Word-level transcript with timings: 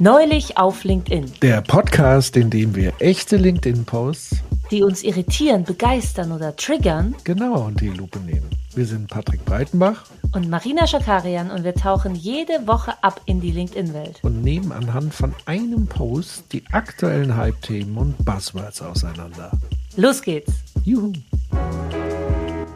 Neulich 0.00 0.56
auf 0.56 0.84
LinkedIn. 0.84 1.32
Der 1.42 1.60
Podcast, 1.60 2.36
in 2.36 2.50
dem 2.50 2.76
wir 2.76 2.92
echte 3.00 3.36
LinkedIn-Posts, 3.36 4.36
die 4.70 4.84
uns 4.84 5.02
irritieren, 5.02 5.64
begeistern 5.64 6.30
oder 6.30 6.54
triggern, 6.54 7.16
genau 7.24 7.64
unter 7.64 7.80
die 7.84 7.88
Lupe 7.88 8.20
nehmen. 8.20 8.48
Wir 8.76 8.86
sind 8.86 9.08
Patrick 9.08 9.44
Breitenbach 9.44 10.04
und 10.32 10.48
Marina 10.48 10.86
Schakarian 10.86 11.50
und 11.50 11.64
wir 11.64 11.74
tauchen 11.74 12.14
jede 12.14 12.68
Woche 12.68 12.92
ab 13.02 13.20
in 13.26 13.40
die 13.40 13.50
LinkedIn-Welt 13.50 14.20
und 14.22 14.40
nehmen 14.40 14.70
anhand 14.70 15.14
von 15.14 15.34
einem 15.46 15.88
Post 15.88 16.44
die 16.52 16.62
aktuellen 16.70 17.36
Hype-Themen 17.36 17.96
und 17.96 18.24
Buzzwords 18.24 18.80
auseinander. 18.80 19.50
Los 19.96 20.22
geht's! 20.22 20.52
Juhu! 20.84 21.12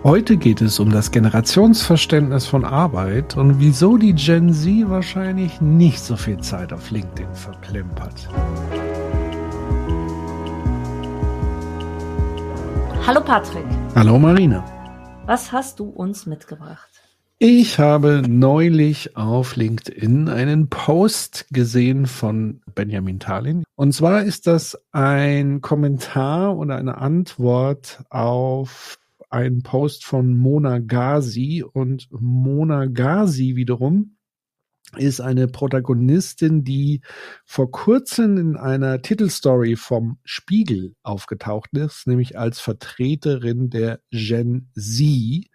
Heute 0.05 0.37
geht 0.37 0.61
es 0.61 0.81
um 0.81 0.91
das 0.91 1.13
Generationsverständnis 1.13 2.45
von 2.45 2.65
Arbeit 2.65 3.37
und 3.37 3.61
wieso 3.61 3.97
die 3.97 4.15
Gen 4.15 4.53
Z 4.53 4.91
wahrscheinlich 4.91 5.61
nicht 5.61 6.01
so 6.01 6.17
viel 6.17 6.39
Zeit 6.39 6.73
auf 6.73 6.91
LinkedIn 6.91 7.33
verplempert. 7.33 8.29
Hallo 13.07 13.21
Patrick. 13.21 13.65
Hallo 13.95 14.19
Marina. 14.19 14.65
Was 15.27 15.53
hast 15.53 15.79
du 15.79 15.85
uns 15.85 16.27
mitgebracht? 16.27 16.91
Ich 17.39 17.79
habe 17.79 18.23
neulich 18.27 19.17
auf 19.17 19.55
LinkedIn 19.55 20.29
einen 20.29 20.69
Post 20.69 21.47
gesehen 21.53 22.07
von 22.07 22.61
Benjamin 22.75 23.21
Thalin. 23.21 23.63
Und 23.77 23.93
zwar 23.93 24.25
ist 24.25 24.49
das 24.49 24.77
ein 24.91 25.61
Kommentar 25.61 26.57
oder 26.57 26.75
eine 26.75 26.99
Antwort 26.99 28.03
auf 28.11 28.99
ein 29.33 29.63
Post 29.63 30.05
von 30.05 30.37
Mona 30.37 30.79
Ghazi 30.79 31.65
und 31.73 32.09
Mona 32.11 32.87
Ghazi 32.87 33.57
wiederum 33.57 34.17
ist 34.97 35.21
eine 35.23 35.49
Protagonistin, 35.49 36.65
die 36.65 37.01
vor 37.47 37.71
kurzem 37.71 38.37
in 38.37 38.57
einer 38.57 39.01
Titelstory 39.01 39.77
vom 39.77 40.19
Spiegel 40.23 40.95
aufgetaucht 41.03 41.71
ist, 41.73 42.07
nämlich 42.07 42.39
als 42.39 42.61
Vertreterin 42.61 43.71
der 43.71 44.01
Gen 44.11 44.71
Z. 44.77 45.47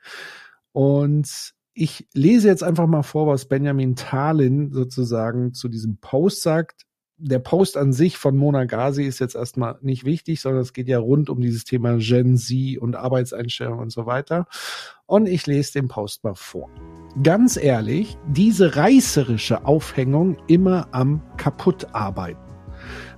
Und 0.72 1.54
ich 1.74 2.08
lese 2.14 2.48
jetzt 2.48 2.64
einfach 2.64 2.88
mal 2.88 3.04
vor, 3.04 3.28
was 3.28 3.48
Benjamin 3.48 3.96
Thalin 3.96 4.72
sozusagen 4.72 5.54
zu 5.54 5.70
diesem 5.70 6.00
Post 6.00 6.42
sagt 6.42 6.87
der 7.20 7.40
Post 7.40 7.78
an 7.78 7.94
sich 7.94 8.18
von 8.18 8.38
Mona 8.38 8.66
Ghazi 8.66 9.04
ist 9.04 9.20
jetzt 9.20 9.36
erstmal 9.36 9.78
nicht 9.82 10.06
wichtig, 10.06 10.40
sondern 10.40 10.62
es 10.62 10.74
geht 10.74 10.88
ja 10.88 11.00
rund 11.00 11.30
um 11.30 11.42
dieses 11.42 11.64
Thema 11.64 11.98
Gen 11.98 12.38
Z 12.38 12.78
und 12.78 12.96
Arbeitseinstellung 12.96 13.80
und 13.80 13.92
so 13.92 14.06
weiter. 14.06 14.46
Und 15.08 15.28
ich 15.28 15.48
lese 15.48 15.74
den 15.74 15.88
Post 15.88 16.24
mal 16.24 16.36
vor. 16.36 16.70
Ganz 17.24 17.58
ehrlich, 17.58 18.18
diese 18.28 18.76
reißerische 18.76 19.66
Aufhängung 19.66 20.38
immer 20.48 20.88
am 20.92 21.22
Kaputtarbeiten. 21.38 22.42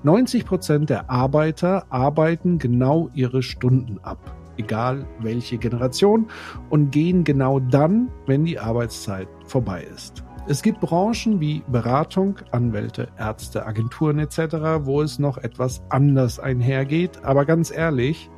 90 0.04 0.46
Prozent 0.46 0.90
der 0.90 1.10
Arbeiter 1.10 1.92
arbeiten 1.92 2.58
genau 2.58 3.10
ihre 3.14 3.44
Stunden 3.44 4.00
ab, 4.00 4.34
egal 4.56 5.06
welche 5.20 5.58
Generation, 5.58 6.30
und 6.70 6.92
gehen 6.92 7.26
genau 7.26 7.60
dann, 7.60 8.10
wenn 8.26 8.46
die 8.46 8.60
Arbeitszeit 8.60 9.28
vorbei 9.46 9.86
ist. 9.94 10.24
Es 10.50 10.64
gibt 10.64 10.80
Branchen 10.80 11.40
wie 11.40 11.62
Beratung, 11.68 12.38
Anwälte, 12.50 13.10
Ärzte, 13.20 13.68
Agenturen 13.68 14.18
etc., 14.18 14.40
wo 14.82 15.04
es 15.04 15.20
noch 15.20 15.38
etwas 15.38 15.84
anders 15.90 16.40
einhergeht. 16.40 17.24
Aber 17.24 17.46
ganz 17.46 17.70
ehrlich, 17.70 18.32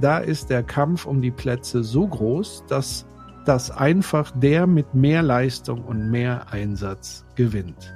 da 0.00 0.18
ist 0.18 0.50
der 0.50 0.62
Kampf 0.62 1.04
um 1.04 1.20
die 1.20 1.32
Plätze 1.32 1.82
so 1.82 2.06
groß, 2.06 2.62
dass 2.68 3.06
das 3.44 3.72
einfach 3.72 4.30
der 4.30 4.68
mit 4.68 4.94
mehr 4.94 5.24
Leistung 5.24 5.82
und 5.82 6.12
mehr 6.12 6.52
Einsatz 6.52 7.24
gewinnt. 7.34 7.92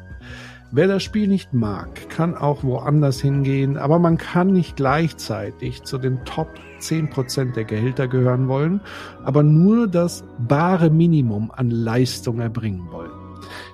Wer 0.72 0.88
das 0.88 1.04
Spiel 1.04 1.28
nicht 1.28 1.52
mag, 1.52 2.08
kann 2.08 2.34
auch 2.34 2.64
woanders 2.64 3.20
hingehen, 3.20 3.76
aber 3.76 4.00
man 4.00 4.16
kann 4.16 4.48
nicht 4.48 4.74
gleichzeitig 4.74 5.84
zu 5.84 5.98
den 5.98 6.25
Top 6.25 6.48
10% 6.81 7.53
der 7.53 7.64
Gehälter 7.64 8.08
gehören 8.08 8.48
wollen, 8.48 8.81
aber 9.22 9.44
nur 9.44 9.87
das 9.87 10.25
bare 10.41 10.91
Minimum 10.91 11.53
an 11.53 11.70
Leistung 11.70 12.41
erbringen 12.41 12.91
wollen. 12.91 13.22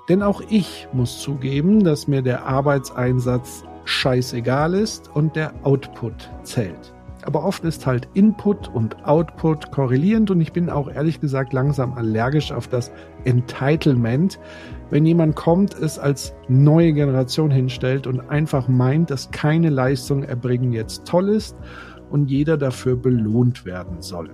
Denn 0.08 0.22
auch 0.22 0.40
ich 0.48 0.88
muss 0.92 1.20
zugeben, 1.20 1.84
dass 1.84 2.08
mir 2.08 2.22
der 2.22 2.46
Arbeitseinsatz 2.46 3.64
scheißegal 3.84 4.74
ist 4.74 5.10
und 5.14 5.36
der 5.36 5.52
Output 5.64 6.30
zählt. 6.42 6.94
Aber 7.24 7.44
oft 7.44 7.64
ist 7.64 7.86
halt 7.86 8.08
Input 8.14 8.68
und 8.68 9.04
Output 9.04 9.70
korrelierend 9.70 10.30
und 10.30 10.40
ich 10.40 10.52
bin 10.52 10.70
auch 10.70 10.90
ehrlich 10.90 11.20
gesagt 11.20 11.52
langsam 11.52 11.92
allergisch 11.94 12.52
auf 12.52 12.68
das 12.68 12.90
Entitlement, 13.24 14.38
wenn 14.90 15.04
jemand 15.04 15.36
kommt, 15.36 15.74
es 15.74 15.98
als 15.98 16.34
neue 16.48 16.92
Generation 16.92 17.50
hinstellt 17.50 18.06
und 18.06 18.20
einfach 18.30 18.68
meint, 18.68 19.10
dass 19.10 19.30
keine 19.30 19.68
Leistung 19.68 20.22
erbringen 20.22 20.72
jetzt 20.72 21.06
toll 21.06 21.28
ist 21.28 21.56
und 22.08 22.30
jeder 22.30 22.56
dafür 22.56 22.96
belohnt 22.96 23.66
werden 23.66 24.00
soll. 24.00 24.30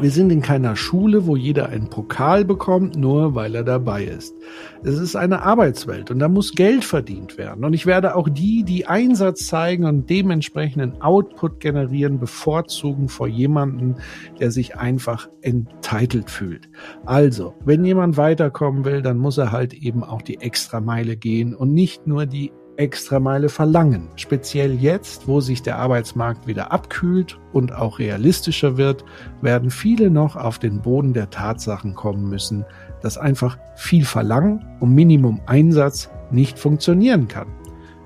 Wir 0.00 0.10
sind 0.10 0.32
in 0.32 0.40
keiner 0.40 0.74
Schule, 0.74 1.26
wo 1.26 1.36
jeder 1.36 1.68
einen 1.68 1.88
Pokal 1.88 2.44
bekommt, 2.44 2.96
nur 2.96 3.34
weil 3.34 3.54
er 3.54 3.62
dabei 3.62 4.04
ist. 4.04 4.34
Es 4.82 4.98
ist 4.98 5.16
eine 5.16 5.42
Arbeitswelt 5.42 6.10
und 6.10 6.18
da 6.18 6.28
muss 6.28 6.54
Geld 6.54 6.84
verdient 6.84 7.36
werden. 7.36 7.64
Und 7.64 7.74
ich 7.74 7.84
werde 7.86 8.16
auch 8.16 8.28
die, 8.28 8.64
die 8.64 8.86
Einsatz 8.86 9.46
zeigen 9.46 9.84
und 9.84 10.08
dementsprechenden 10.08 11.00
Output 11.02 11.60
generieren, 11.60 12.18
bevorzugen 12.18 13.08
vor 13.08 13.28
jemanden, 13.28 13.96
der 14.40 14.50
sich 14.50 14.76
einfach 14.76 15.28
entitled 15.42 16.30
fühlt. 16.30 16.68
Also, 17.04 17.54
wenn 17.64 17.84
jemand 17.84 18.16
weiterkommen 18.16 18.84
will, 18.84 19.02
dann 19.02 19.18
muss 19.18 19.38
er 19.38 19.52
halt 19.52 19.74
eben 19.74 20.02
auch 20.02 20.22
die 20.22 20.40
extra 20.40 20.80
Meile 20.80 21.16
gehen 21.16 21.54
und 21.54 21.74
nicht 21.74 22.06
nur 22.06 22.26
die 22.26 22.50
Extrameile 22.76 23.48
verlangen. 23.48 24.08
Speziell 24.16 24.74
jetzt, 24.74 25.28
wo 25.28 25.40
sich 25.40 25.62
der 25.62 25.78
Arbeitsmarkt 25.78 26.46
wieder 26.46 26.72
abkühlt 26.72 27.38
und 27.52 27.72
auch 27.72 27.98
realistischer 27.98 28.76
wird, 28.76 29.04
werden 29.40 29.70
viele 29.70 30.10
noch 30.10 30.36
auf 30.36 30.58
den 30.58 30.80
Boden 30.80 31.12
der 31.12 31.30
Tatsachen 31.30 31.94
kommen 31.94 32.28
müssen, 32.28 32.64
dass 33.02 33.18
einfach 33.18 33.58
viel 33.76 34.04
Verlangen 34.04 34.64
und 34.80 34.94
Minimum 34.94 35.40
Einsatz 35.46 36.10
nicht 36.30 36.58
funktionieren 36.58 37.28
kann. 37.28 37.48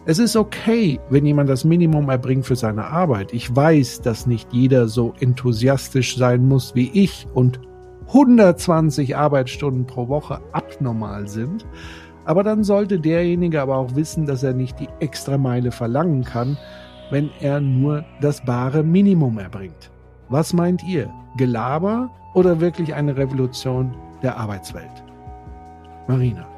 Es 0.08 0.20
ist 0.20 0.36
okay, 0.36 1.00
wenn 1.10 1.26
jemand 1.26 1.48
das 1.48 1.64
Minimum 1.64 2.08
erbringt 2.08 2.46
für 2.46 2.54
seine 2.54 2.84
Arbeit. 2.84 3.32
Ich 3.32 3.54
weiß, 3.54 4.02
dass 4.02 4.26
nicht 4.26 4.52
jeder 4.52 4.86
so 4.86 5.14
enthusiastisch 5.18 6.16
sein 6.16 6.46
muss 6.46 6.76
wie 6.76 6.90
ich 6.92 7.26
und 7.34 7.60
120 8.08 9.16
Arbeitsstunden 9.16 9.86
pro 9.86 10.08
Woche 10.08 10.40
abnormal 10.52 11.26
sind. 11.26 11.66
Aber 12.26 12.42
dann 12.42 12.64
sollte 12.64 12.98
derjenige 12.98 13.62
aber 13.62 13.76
auch 13.76 13.94
wissen, 13.94 14.26
dass 14.26 14.42
er 14.42 14.52
nicht 14.52 14.80
die 14.80 14.88
extra 14.98 15.38
Meile 15.38 15.70
verlangen 15.70 16.24
kann, 16.24 16.58
wenn 17.10 17.30
er 17.40 17.60
nur 17.60 18.04
das 18.20 18.44
bare 18.44 18.82
Minimum 18.82 19.38
erbringt. 19.38 19.90
Was 20.28 20.52
meint 20.52 20.82
ihr? 20.82 21.08
Gelaber 21.36 22.10
oder 22.34 22.60
wirklich 22.60 22.92
eine 22.94 23.16
Revolution 23.16 23.96
der 24.22 24.36
Arbeitswelt? 24.36 25.04
Marina, 26.08 26.48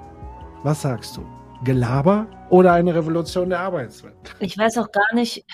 was 0.63 0.81
sagst 0.83 1.19
du? 1.19 1.27
Gelaber 1.65 2.27
oder 2.49 2.73
eine 2.73 2.95
Revolution 2.95 3.51
der 3.51 3.61
Arbeitswelt? 3.61 4.15
Ich 4.41 4.57
weiß 4.57 4.79
auch 4.79 4.91
gar 4.91 5.15
nicht, 5.15 5.45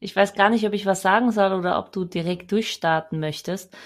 ich, 0.00 0.16
weiß 0.16 0.32
gar 0.32 0.48
nicht, 0.48 0.66
ob 0.66 0.72
ich 0.72 0.86
was 0.86 1.02
sagen 1.02 1.30
soll 1.30 1.52
oder 1.52 1.78
ob 1.78 1.92
du 1.92 2.06
direkt 2.06 2.52
durchstarten 2.52 3.20
möchtest 3.20 3.76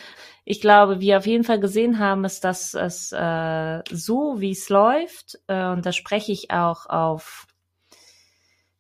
ich 0.45 0.61
glaube, 0.61 1.01
wir 1.01 1.19
auf 1.19 1.27
jeden 1.27 1.45
Fall 1.45 1.61
gesehen 1.61 1.99
haben, 1.99 2.25
ist, 2.25 2.45
dass 2.45 2.75
es 2.75 3.13
äh, 3.13 3.83
so, 3.91 4.41
wie 4.41 4.51
es 4.51 4.69
läuft, 4.69 5.39
äh, 5.47 5.67
und 5.69 5.87
da 5.87 5.93
spreche 5.93 6.33
ich 6.33 6.51
auch 6.51 6.87
auf 6.87 7.47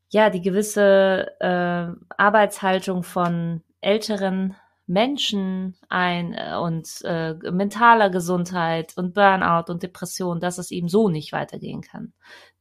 ja 0.08 0.28
die 0.28 0.42
gewisse 0.42 1.28
äh, 1.40 1.86
Arbeitshaltung 2.16 3.02
von 3.02 3.62
älteren 3.80 4.56
Menschen 4.92 5.74
ein 5.88 6.34
äh, 6.34 6.54
und 6.56 7.00
äh, 7.04 7.34
mentaler 7.50 8.10
Gesundheit 8.10 8.92
und 8.96 9.14
Burnout 9.14 9.72
und 9.72 9.82
Depression, 9.82 10.38
dass 10.38 10.58
es 10.58 10.70
eben 10.70 10.88
so 10.88 11.08
nicht 11.08 11.32
weitergehen 11.32 11.80
kann. 11.80 12.12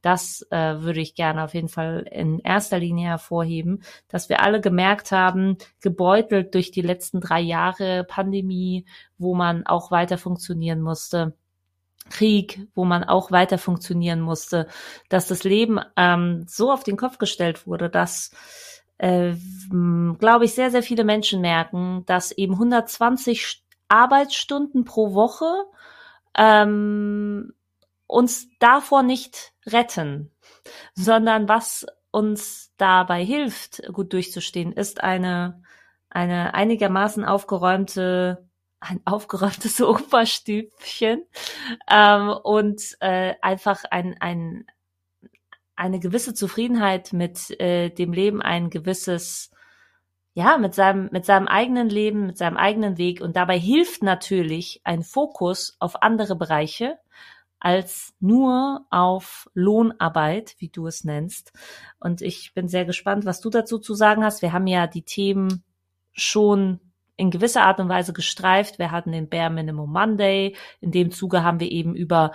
Das 0.01 0.45
äh, 0.50 0.81
würde 0.81 1.01
ich 1.01 1.13
gerne 1.13 1.44
auf 1.44 1.53
jeden 1.53 1.67
Fall 1.67 2.07
in 2.09 2.39
erster 2.39 2.79
Linie 2.79 3.09
hervorheben, 3.09 3.83
dass 4.07 4.29
wir 4.29 4.41
alle 4.41 4.61
gemerkt 4.61 5.11
haben, 5.11 5.57
gebeutelt 5.81 6.56
durch 6.56 6.71
die 6.71 6.81
letzten 6.81 7.19
drei 7.19 7.41
Jahre 7.41 8.06
Pandemie, 8.06 8.85
wo 9.17 9.35
man 9.35 9.65
auch 9.65 9.91
weiter 9.91 10.17
funktionieren 10.17 10.81
musste. 10.81 11.35
Krieg, 12.09 12.67
wo 12.73 12.83
man 12.83 13.03
auch 13.03 13.31
weiter 13.31 13.57
funktionieren 13.59 14.21
musste, 14.21 14.67
dass 15.07 15.27
das 15.27 15.44
Leben 15.44 15.79
ähm, 15.95 16.45
so 16.47 16.71
auf 16.71 16.83
den 16.83 16.97
Kopf 16.97 17.19
gestellt 17.19 17.67
wurde, 17.67 17.89
dass 17.89 18.31
äh, 19.01 19.33
glaube 20.19 20.45
ich, 20.45 20.53
sehr, 20.53 20.69
sehr 20.69 20.83
viele 20.83 21.03
Menschen 21.03 21.42
merken, 21.42 22.03
dass 22.06 22.31
eben 22.31 22.53
120 22.53 23.63
Arbeitsstunden 23.88 24.86
pro 24.86 25.15
Woche 25.15 25.65
ähm, 26.38 27.51
uns 28.06 28.48
davor 28.59 29.01
nicht 29.01 29.53
retten, 29.65 30.31
sondern 30.94 31.50
was 31.50 31.88
uns 32.12 32.74
dabei 32.77 33.25
hilft, 33.25 33.81
gut 33.92 34.13
durchzustehen, 34.13 34.71
ist 34.71 35.04
eine, 35.04 35.63
eine 36.09 36.54
einigermaßen 36.54 37.25
aufgeräumte 37.25 38.50
ein 38.81 39.00
aufgeräumtes 39.06 39.80
Oberstübchen 39.81 41.24
ähm, 41.89 42.30
und 42.44 42.81
äh, 43.00 43.36
einfach 43.42 43.83
ein, 43.89 44.15
ein, 44.19 44.65
eine 45.81 46.00
gewisse 46.00 46.36
Zufriedenheit 46.36 47.12
mit 47.12 47.60
äh, 47.60 47.89
dem 47.89 48.13
Leben, 48.13 48.39
ein 48.39 48.69
gewisses, 48.69 49.50
ja, 50.36 50.60
mit 50.60 50.75
seinem, 50.75 51.10
mit 51.12 51.25
seinem 51.25 51.48
eigenen 51.48 51.89
Leben, 51.89 52.28
mit 52.28 52.38
seinem 52.38 52.56
eigenen 52.56 53.00
Weg. 53.00 53.19
Und 53.19 53.36
dabei 53.36 53.57
hilft 53.57 54.04
natürlich 54.04 54.81
ein 54.83 55.01
Fokus 55.01 55.75
auf 55.80 56.04
andere 56.04 56.36
Bereiche 56.36 57.00
als 57.60 58.13
nur 58.19 58.86
auf 58.92 59.50
Lohnarbeit, 59.56 60.56
wie 60.60 60.69
du 60.69 60.86
es 60.86 61.04
nennst. 61.04 61.51
Und 62.00 62.22
ich 62.22 62.54
bin 62.54 62.68
sehr 62.68 62.86
gespannt, 62.86 63.25
was 63.25 63.42
du 63.42 63.50
dazu 63.50 63.80
zu 63.80 63.95
sagen 63.95 64.24
hast. 64.24 64.44
Wir 64.44 64.54
haben 64.54 64.68
ja 64.68 64.86
die 64.86 65.04
Themen 65.04 65.63
schon 66.12 66.80
in 67.18 67.31
gewisser 67.31 67.63
Art 67.63 67.80
und 67.80 67.89
Weise 67.89 68.13
gestreift. 68.13 68.78
Wir 68.78 68.92
hatten 68.92 69.12
den 69.12 69.30
Bare 69.30 69.51
Minimum 69.51 69.92
Monday. 69.92 70.56
In 70.80 70.92
dem 70.92 71.10
Zuge 71.12 71.44
haben 71.44 71.60
wir 71.60 71.72
eben 71.72 71.95
über 71.95 72.31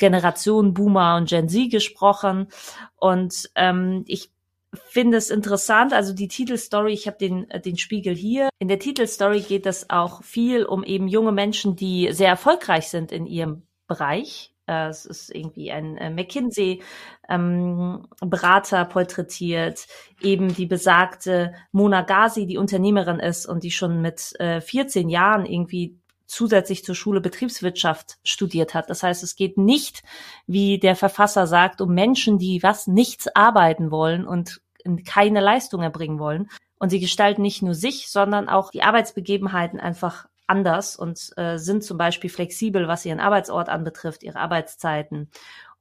Generation 0.00 0.74
Boomer 0.74 1.16
und 1.16 1.28
Gen 1.28 1.48
Z 1.48 1.70
gesprochen. 1.70 2.48
Und 2.96 3.50
ähm, 3.54 4.02
ich 4.08 4.32
finde 4.74 5.16
es 5.16 5.30
interessant, 5.30 5.92
also 5.92 6.12
die 6.12 6.28
Titelstory, 6.28 6.92
ich 6.92 7.06
habe 7.06 7.18
den, 7.18 7.48
äh, 7.50 7.60
den 7.60 7.76
Spiegel 7.76 8.14
hier. 8.14 8.48
In 8.58 8.66
der 8.66 8.80
Titelstory 8.80 9.40
geht 9.40 9.66
es 9.66 9.88
auch 9.90 10.24
viel 10.24 10.64
um 10.64 10.82
eben 10.82 11.06
junge 11.06 11.32
Menschen, 11.32 11.76
die 11.76 12.08
sehr 12.12 12.28
erfolgreich 12.28 12.88
sind 12.88 13.12
in 13.12 13.26
ihrem 13.26 13.62
Bereich. 13.86 14.52
Äh, 14.66 14.88
es 14.88 15.04
ist 15.04 15.34
irgendwie 15.34 15.72
ein 15.72 15.96
äh, 15.96 16.10
McKinsey 16.10 16.82
ähm, 17.28 18.06
porträtiert, 18.20 19.86
eben 20.20 20.54
die 20.54 20.66
besagte 20.66 21.54
Mona 21.72 22.02
Ghazi, 22.02 22.46
die 22.46 22.58
Unternehmerin 22.58 23.18
ist 23.18 23.46
und 23.46 23.64
die 23.64 23.72
schon 23.72 24.00
mit 24.00 24.38
äh, 24.38 24.60
14 24.60 25.08
Jahren 25.08 25.44
irgendwie 25.44 25.99
zusätzlich 26.30 26.84
zur 26.84 26.94
Schule 26.94 27.20
Betriebswirtschaft 27.20 28.18
studiert 28.22 28.74
hat. 28.74 28.88
Das 28.88 29.02
heißt, 29.02 29.22
es 29.22 29.34
geht 29.34 29.58
nicht, 29.58 30.02
wie 30.46 30.78
der 30.78 30.94
Verfasser 30.94 31.46
sagt, 31.46 31.80
um 31.80 31.92
Menschen, 31.92 32.38
die 32.38 32.62
was 32.62 32.86
nichts 32.86 33.28
arbeiten 33.34 33.90
wollen 33.90 34.26
und 34.26 34.60
keine 35.04 35.40
Leistung 35.40 35.82
erbringen 35.82 36.18
wollen. 36.18 36.48
Und 36.78 36.90
sie 36.90 37.00
gestalten 37.00 37.42
nicht 37.42 37.62
nur 37.62 37.74
sich, 37.74 38.08
sondern 38.08 38.48
auch 38.48 38.70
die 38.70 38.82
Arbeitsbegebenheiten 38.82 39.80
einfach 39.80 40.26
anders 40.46 40.96
und 40.96 41.30
äh, 41.36 41.58
sind 41.58 41.84
zum 41.84 41.98
Beispiel 41.98 42.30
flexibel, 42.30 42.88
was 42.88 43.04
ihren 43.04 43.20
Arbeitsort 43.20 43.68
anbetrifft, 43.68 44.22
ihre 44.22 44.38
Arbeitszeiten 44.38 45.30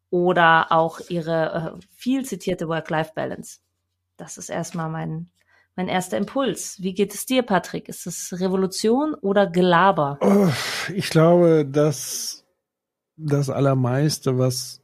oder 0.10 0.72
auch 0.72 1.00
ihre 1.10 1.78
äh, 1.80 1.86
viel 1.96 2.26
zitierte 2.26 2.68
Work-Life-Balance. 2.68 3.60
Das 4.18 4.38
ist 4.38 4.50
erstmal 4.50 4.90
mein 4.90 5.30
mein 5.76 5.88
erster 5.88 6.18
Impuls. 6.18 6.82
Wie 6.82 6.94
geht 6.94 7.14
es 7.14 7.26
dir, 7.26 7.44
Patrick? 7.44 7.88
Ist 7.90 8.06
es 8.06 8.40
Revolution 8.40 9.14
oder 9.14 9.48
Gelaber? 9.48 10.20
Ich 10.94 11.10
glaube, 11.10 11.66
dass 11.66 12.46
das 13.16 13.50
Allermeiste, 13.50 14.38
was 14.38 14.82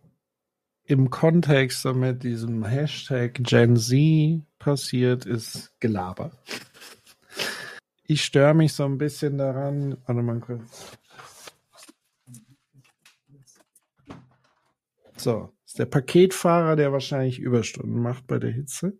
im 0.86 1.10
Kontext 1.10 1.86
mit 1.86 2.24
diesem 2.24 2.64
Hashtag 2.64 3.34
Gen 3.42 3.76
Z 3.76 4.42
passiert, 4.60 5.26
ist 5.26 5.74
Gelaber. 5.80 6.32
Ich 8.04 8.24
störe 8.24 8.54
mich 8.54 8.74
so 8.74 8.86
ein 8.86 8.98
bisschen 8.98 9.38
daran. 9.38 9.98
Warte 10.06 10.22
mal 10.22 10.40
kurz. 10.40 10.98
So, 15.18 15.52
ist 15.66 15.80
der 15.80 15.88
Paketfahrer, 15.88 16.76
der 16.76 16.92
wahrscheinlich 16.92 17.40
Überstunden 17.40 18.00
macht 18.00 18.28
bei 18.28 18.38
der 18.38 18.52
Hitze. 18.52 19.00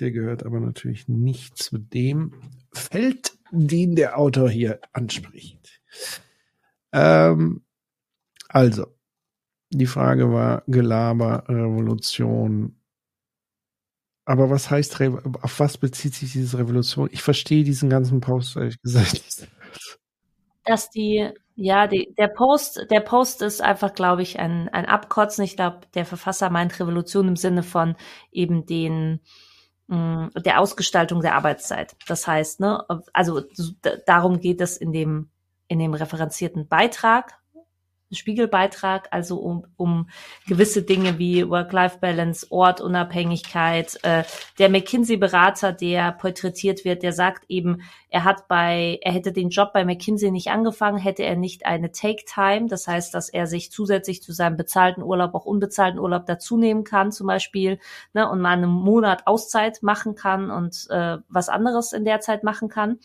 Der 0.00 0.10
gehört 0.10 0.44
aber 0.44 0.60
natürlich 0.60 1.08
nicht 1.08 1.58
zu 1.58 1.78
dem 1.78 2.32
Feld, 2.72 3.38
den 3.50 3.94
der 3.96 4.18
Autor 4.18 4.48
hier 4.48 4.80
anspricht. 4.92 5.80
Ähm, 6.92 7.64
also, 8.48 8.86
die 9.70 9.86
Frage 9.86 10.32
war 10.32 10.62
Gelaber, 10.66 11.44
Revolution. 11.48 12.76
Aber 14.24 14.50
was 14.50 14.70
heißt, 14.70 15.00
auf 15.00 15.60
was 15.60 15.78
bezieht 15.78 16.14
sich 16.14 16.32
diese 16.32 16.58
Revolution? 16.58 17.08
Ich 17.12 17.22
verstehe 17.22 17.64
diesen 17.64 17.90
ganzen 17.90 18.20
Post, 18.20 18.56
ehrlich 18.56 18.80
gesagt. 18.80 19.48
Dass 20.64 20.90
die, 20.90 21.28
ja, 21.56 21.86
die, 21.86 22.14
der 22.16 22.28
Post, 22.28 22.86
der 22.90 23.00
Post 23.00 23.42
ist 23.42 23.60
einfach, 23.60 23.92
glaube 23.92 24.22
ich, 24.22 24.38
ein, 24.38 24.68
ein 24.68 24.86
Abkotzen. 24.86 25.44
Ich 25.44 25.56
glaube, 25.56 25.80
der 25.94 26.06
Verfasser 26.06 26.48
meint 26.50 26.78
Revolution 26.80 27.28
im 27.28 27.36
Sinne 27.36 27.62
von 27.62 27.96
eben 28.30 28.66
den, 28.66 29.20
der 29.90 30.60
Ausgestaltung 30.60 31.20
der 31.20 31.34
Arbeitszeit. 31.34 31.96
Das 32.06 32.26
heißt, 32.26 32.60
ne, 32.60 32.84
also 33.12 33.42
darum 34.06 34.40
geht 34.40 34.60
es 34.60 34.76
in 34.76 34.92
dem 34.92 35.30
in 35.66 35.78
dem 35.78 35.94
referenzierten 35.94 36.66
Beitrag, 36.66 37.39
Spiegelbeitrag, 38.12 39.08
also 39.10 39.38
um, 39.38 39.66
um 39.76 40.08
gewisse 40.46 40.82
Dinge 40.82 41.18
wie 41.18 41.48
Work-Life-Balance, 41.48 42.46
Ortunabhängigkeit. 42.50 43.98
Äh, 44.02 44.24
der 44.58 44.68
McKinsey-Berater, 44.68 45.72
der 45.72 46.12
porträtiert 46.12 46.84
wird, 46.84 47.02
der 47.02 47.12
sagt 47.12 47.44
eben, 47.48 47.82
er 48.08 48.24
hat 48.24 48.48
bei, 48.48 48.98
er 49.02 49.12
hätte 49.12 49.32
den 49.32 49.50
Job 49.50 49.72
bei 49.72 49.84
McKinsey 49.84 50.30
nicht 50.30 50.48
angefangen, 50.48 50.98
hätte 50.98 51.22
er 51.22 51.36
nicht 51.36 51.66
eine 51.66 51.92
Take-Time, 51.92 52.66
das 52.68 52.88
heißt, 52.88 53.14
dass 53.14 53.28
er 53.28 53.46
sich 53.46 53.70
zusätzlich 53.70 54.22
zu 54.22 54.32
seinem 54.32 54.56
bezahlten 54.56 55.02
Urlaub 55.02 55.34
auch 55.34 55.44
unbezahlten 55.44 56.00
Urlaub 56.00 56.26
dazu 56.26 56.56
nehmen 56.56 56.84
kann, 56.84 57.12
zum 57.12 57.28
Beispiel, 57.28 57.78
ne, 58.12 58.28
und 58.28 58.40
mal 58.40 58.54
einen 58.54 58.70
Monat 58.70 59.26
Auszeit 59.26 59.82
machen 59.82 60.14
kann 60.16 60.50
und 60.50 60.88
äh, 60.90 61.18
was 61.28 61.48
anderes 61.48 61.92
in 61.92 62.04
der 62.04 62.20
Zeit 62.20 62.42
machen 62.42 62.68
kann. 62.68 62.98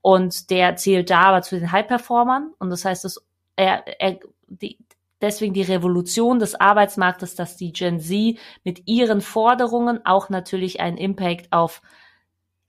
Und 0.00 0.50
der 0.50 0.76
zählt 0.76 1.10
da 1.10 1.22
aber 1.22 1.42
zu 1.42 1.58
den 1.58 1.72
High-Performern. 1.72 2.52
Und 2.58 2.70
das 2.70 2.84
heißt, 2.84 3.04
dass 3.04 3.22
er, 3.58 4.00
er 4.00 4.18
die, 4.46 4.78
deswegen 5.20 5.54
die 5.54 5.62
Revolution 5.62 6.38
des 6.38 6.54
Arbeitsmarktes, 6.54 7.34
dass 7.34 7.56
die 7.56 7.72
Gen 7.72 8.00
Z 8.00 8.38
mit 8.64 8.86
ihren 8.86 9.20
Forderungen 9.20 10.04
auch 10.06 10.28
natürlich 10.30 10.80
einen 10.80 10.96
Impact 10.96 11.52
auf 11.52 11.82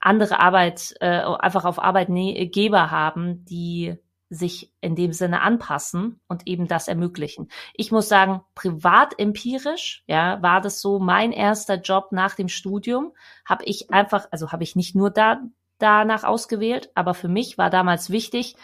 andere 0.00 0.40
Arbeit, 0.40 0.94
äh, 1.00 1.20
einfach 1.20 1.64
auf 1.64 1.78
Arbeitgeber 1.78 2.90
haben, 2.90 3.44
die 3.44 3.96
sich 4.30 4.72
in 4.80 4.94
dem 4.94 5.12
Sinne 5.12 5.42
anpassen 5.42 6.20
und 6.28 6.46
eben 6.46 6.68
das 6.68 6.86
ermöglichen. 6.86 7.48
Ich 7.74 7.90
muss 7.90 8.08
sagen, 8.08 8.42
privat 8.54 9.18
empirisch, 9.18 10.04
ja, 10.06 10.40
war 10.40 10.60
das 10.60 10.80
so 10.80 11.00
mein 11.00 11.32
erster 11.32 11.80
Job 11.80 12.12
nach 12.12 12.36
dem 12.36 12.48
Studium, 12.48 13.12
habe 13.44 13.64
ich 13.64 13.90
einfach, 13.90 14.28
also 14.30 14.52
habe 14.52 14.62
ich 14.62 14.76
nicht 14.76 14.94
nur 14.94 15.10
da 15.10 15.40
danach 15.78 16.24
ausgewählt, 16.24 16.90
aber 16.94 17.14
für 17.14 17.28
mich 17.28 17.58
war 17.58 17.70
damals 17.70 18.10
wichtig, 18.10 18.54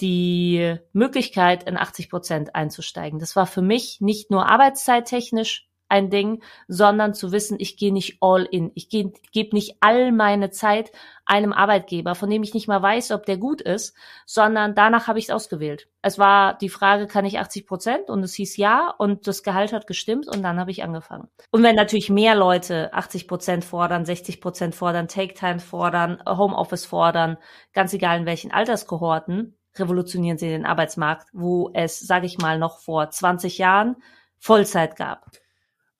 die 0.00 0.76
Möglichkeit, 0.92 1.68
in 1.68 1.76
80 1.76 2.10
Prozent 2.10 2.54
einzusteigen. 2.54 3.18
Das 3.18 3.36
war 3.36 3.46
für 3.46 3.62
mich 3.62 4.00
nicht 4.00 4.30
nur 4.30 4.48
arbeitszeittechnisch 4.48 5.70
ein 5.90 6.08
Ding, 6.08 6.42
sondern 6.68 7.14
zu 7.14 7.32
wissen, 7.32 7.56
ich 7.58 7.76
gehe 7.76 7.92
nicht 7.92 8.18
all 8.20 8.44
in. 8.44 8.70
Ich 8.74 8.88
gebe 8.88 9.54
nicht 9.54 9.76
all 9.80 10.12
meine 10.12 10.50
Zeit 10.50 10.92
einem 11.26 11.52
Arbeitgeber, 11.52 12.14
von 12.14 12.30
dem 12.30 12.42
ich 12.42 12.54
nicht 12.54 12.68
mal 12.68 12.80
weiß, 12.80 13.10
ob 13.10 13.26
der 13.26 13.36
gut 13.36 13.60
ist, 13.60 13.96
sondern 14.24 14.74
danach 14.74 15.08
habe 15.08 15.18
ich 15.18 15.26
es 15.26 15.30
ausgewählt. 15.30 15.88
Es 16.00 16.18
war 16.18 16.56
die 16.58 16.68
Frage, 16.68 17.06
kann 17.06 17.24
ich 17.24 17.38
80 17.38 17.66
Prozent? 17.66 18.08
Und 18.08 18.22
es 18.22 18.34
hieß 18.34 18.56
ja 18.56 18.94
und 18.98 19.26
das 19.26 19.42
Gehalt 19.42 19.72
hat 19.72 19.86
gestimmt 19.86 20.28
und 20.28 20.42
dann 20.42 20.58
habe 20.58 20.70
ich 20.70 20.82
angefangen. 20.82 21.28
Und 21.50 21.62
wenn 21.62 21.76
natürlich 21.76 22.08
mehr 22.08 22.36
Leute 22.36 22.92
80 22.94 23.26
Prozent 23.26 23.64
fordern, 23.64 24.04
60 24.04 24.40
Prozent 24.40 24.74
fordern, 24.74 25.08
Take-Time 25.08 25.58
fordern, 25.58 26.22
Homeoffice 26.26 26.86
fordern, 26.86 27.36
ganz 27.72 27.92
egal 27.92 28.20
in 28.20 28.26
welchen 28.26 28.52
Alterskohorten, 28.52 29.56
revolutionieren 29.76 30.38
sie 30.38 30.48
den 30.48 30.66
Arbeitsmarkt, 30.66 31.28
wo 31.32 31.70
es, 31.74 32.00
sage 32.00 32.26
ich 32.26 32.38
mal, 32.38 32.58
noch 32.58 32.80
vor 32.80 33.10
20 33.10 33.58
Jahren 33.58 33.96
Vollzeit 34.38 34.96
gab. 34.96 35.30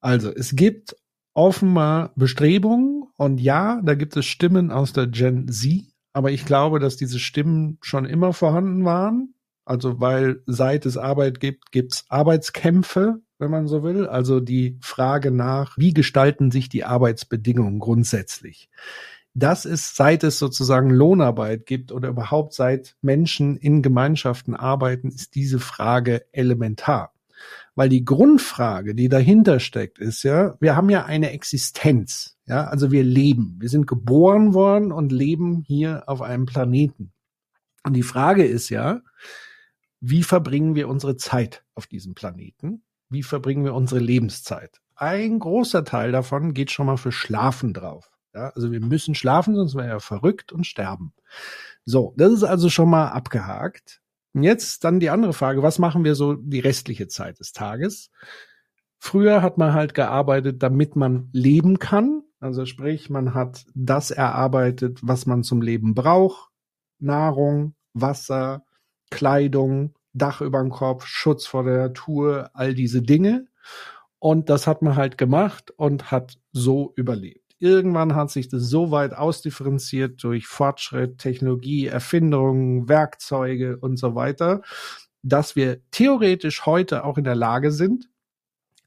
Also 0.00 0.32
es 0.34 0.56
gibt 0.56 0.96
offenbar 1.34 2.12
Bestrebungen 2.16 3.04
und 3.16 3.40
ja, 3.40 3.80
da 3.82 3.94
gibt 3.94 4.16
es 4.16 4.26
Stimmen 4.26 4.70
aus 4.70 4.92
der 4.92 5.06
Gen 5.06 5.48
Z, 5.48 5.84
aber 6.12 6.30
ich 6.30 6.44
glaube, 6.44 6.80
dass 6.80 6.96
diese 6.96 7.18
Stimmen 7.18 7.78
schon 7.82 8.04
immer 8.04 8.32
vorhanden 8.32 8.84
waren. 8.84 9.34
Also 9.64 10.00
weil 10.00 10.42
seit 10.46 10.86
es 10.86 10.96
Arbeit 10.96 11.38
gibt, 11.38 11.70
gibt's 11.70 12.04
Arbeitskämpfe, 12.08 13.20
wenn 13.38 13.50
man 13.50 13.68
so 13.68 13.84
will. 13.84 14.06
Also 14.06 14.40
die 14.40 14.78
Frage 14.80 15.30
nach, 15.30 15.76
wie 15.78 15.94
gestalten 15.94 16.50
sich 16.50 16.68
die 16.68 16.84
Arbeitsbedingungen 16.84 17.78
grundsätzlich 17.78 18.68
das 19.34 19.64
ist, 19.64 19.96
seit 19.96 20.24
es 20.24 20.38
sozusagen 20.38 20.90
Lohnarbeit 20.90 21.66
gibt 21.66 21.92
oder 21.92 22.08
überhaupt 22.08 22.54
seit 22.54 22.96
Menschen 23.00 23.56
in 23.56 23.82
Gemeinschaften 23.82 24.54
arbeiten, 24.54 25.08
ist 25.08 25.34
diese 25.34 25.60
Frage 25.60 26.24
elementar. 26.32 27.12
Weil 27.74 27.88
die 27.88 28.04
Grundfrage, 28.04 28.94
die 28.94 29.08
dahinter 29.08 29.60
steckt, 29.60 29.98
ist 29.98 30.24
ja, 30.24 30.56
wir 30.60 30.76
haben 30.76 30.90
ja 30.90 31.04
eine 31.04 31.30
Existenz. 31.30 32.36
Ja, 32.46 32.64
also 32.66 32.90
wir 32.90 33.04
leben. 33.04 33.56
Wir 33.60 33.68
sind 33.68 33.86
geboren 33.86 34.54
worden 34.54 34.90
und 34.90 35.12
leben 35.12 35.62
hier 35.64 36.02
auf 36.06 36.20
einem 36.20 36.46
Planeten. 36.46 37.12
Und 37.84 37.94
die 37.94 38.02
Frage 38.02 38.44
ist 38.44 38.68
ja, 38.68 39.00
wie 40.00 40.22
verbringen 40.22 40.74
wir 40.74 40.88
unsere 40.88 41.16
Zeit 41.16 41.64
auf 41.74 41.86
diesem 41.86 42.14
Planeten? 42.14 42.82
Wie 43.08 43.22
verbringen 43.22 43.64
wir 43.64 43.74
unsere 43.74 44.00
Lebenszeit? 44.00 44.80
Ein 44.96 45.38
großer 45.38 45.84
Teil 45.84 46.12
davon 46.12 46.52
geht 46.52 46.70
schon 46.70 46.86
mal 46.86 46.96
für 46.96 47.12
Schlafen 47.12 47.72
drauf. 47.72 48.10
Ja, 48.34 48.50
also 48.54 48.70
wir 48.70 48.80
müssen 48.80 49.14
schlafen, 49.14 49.54
sonst 49.54 49.74
wäre 49.74 49.88
er 49.88 50.00
verrückt 50.00 50.52
und 50.52 50.66
sterben. 50.66 51.12
So, 51.84 52.14
das 52.16 52.32
ist 52.32 52.44
also 52.44 52.68
schon 52.70 52.90
mal 52.90 53.08
abgehakt. 53.08 54.00
Und 54.32 54.44
jetzt 54.44 54.84
dann 54.84 55.00
die 55.00 55.10
andere 55.10 55.32
Frage, 55.32 55.62
was 55.62 55.78
machen 55.78 56.04
wir 56.04 56.14
so 56.14 56.34
die 56.34 56.60
restliche 56.60 57.08
Zeit 57.08 57.40
des 57.40 57.52
Tages? 57.52 58.10
Früher 58.98 59.42
hat 59.42 59.58
man 59.58 59.72
halt 59.72 59.94
gearbeitet, 59.94 60.62
damit 60.62 60.94
man 60.94 61.30
leben 61.32 61.78
kann. 61.78 62.22
Also 62.38 62.66
sprich, 62.66 63.10
man 63.10 63.34
hat 63.34 63.64
das 63.74 64.10
erarbeitet, 64.10 65.00
was 65.02 65.26
man 65.26 65.42
zum 65.42 65.62
Leben 65.62 65.94
braucht. 65.94 66.50
Nahrung, 66.98 67.74
Wasser, 67.94 68.64
Kleidung, 69.10 69.94
Dach 70.12 70.40
über 70.40 70.60
dem 70.60 70.70
Kopf, 70.70 71.06
Schutz 71.06 71.46
vor 71.46 71.64
der 71.64 71.78
Natur, 71.78 72.50
all 72.52 72.74
diese 72.74 73.02
Dinge. 73.02 73.46
Und 74.18 74.50
das 74.50 74.66
hat 74.66 74.82
man 74.82 74.96
halt 74.96 75.18
gemacht 75.18 75.70
und 75.70 76.10
hat 76.10 76.38
so 76.52 76.92
überlebt. 76.96 77.39
Irgendwann 77.60 78.14
hat 78.14 78.30
sich 78.30 78.48
das 78.48 78.62
so 78.62 78.90
weit 78.90 79.12
ausdifferenziert 79.12 80.22
durch 80.24 80.46
Fortschritt, 80.46 81.18
Technologie, 81.18 81.86
Erfindungen, 81.86 82.88
Werkzeuge 82.88 83.76
und 83.76 83.98
so 83.98 84.14
weiter, 84.14 84.62
dass 85.22 85.56
wir 85.56 85.80
theoretisch 85.90 86.64
heute 86.64 87.04
auch 87.04 87.18
in 87.18 87.24
der 87.24 87.34
Lage 87.34 87.70
sind, 87.70 88.08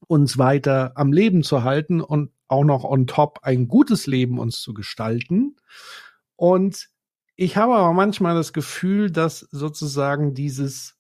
uns 0.08 0.40
weiter 0.40 0.94
am 0.96 1.14
Leben 1.14 1.44
zu 1.44 1.64
halten 1.64 2.02
und 2.02 2.32
auch 2.48 2.64
noch 2.64 2.84
on 2.84 3.06
top 3.06 3.40
ein 3.44 3.68
gutes 3.68 4.08
Leben 4.08 4.40
uns 4.40 4.60
zu 4.60 4.74
gestalten. 4.74 5.56
Und 6.36 6.90
ich 7.36 7.56
habe 7.58 7.76
aber 7.76 7.94
manchmal 7.94 8.34
das 8.34 8.54
Gefühl, 8.54 9.12
dass 9.12 9.40
sozusagen 9.40 10.34
dieses 10.34 10.96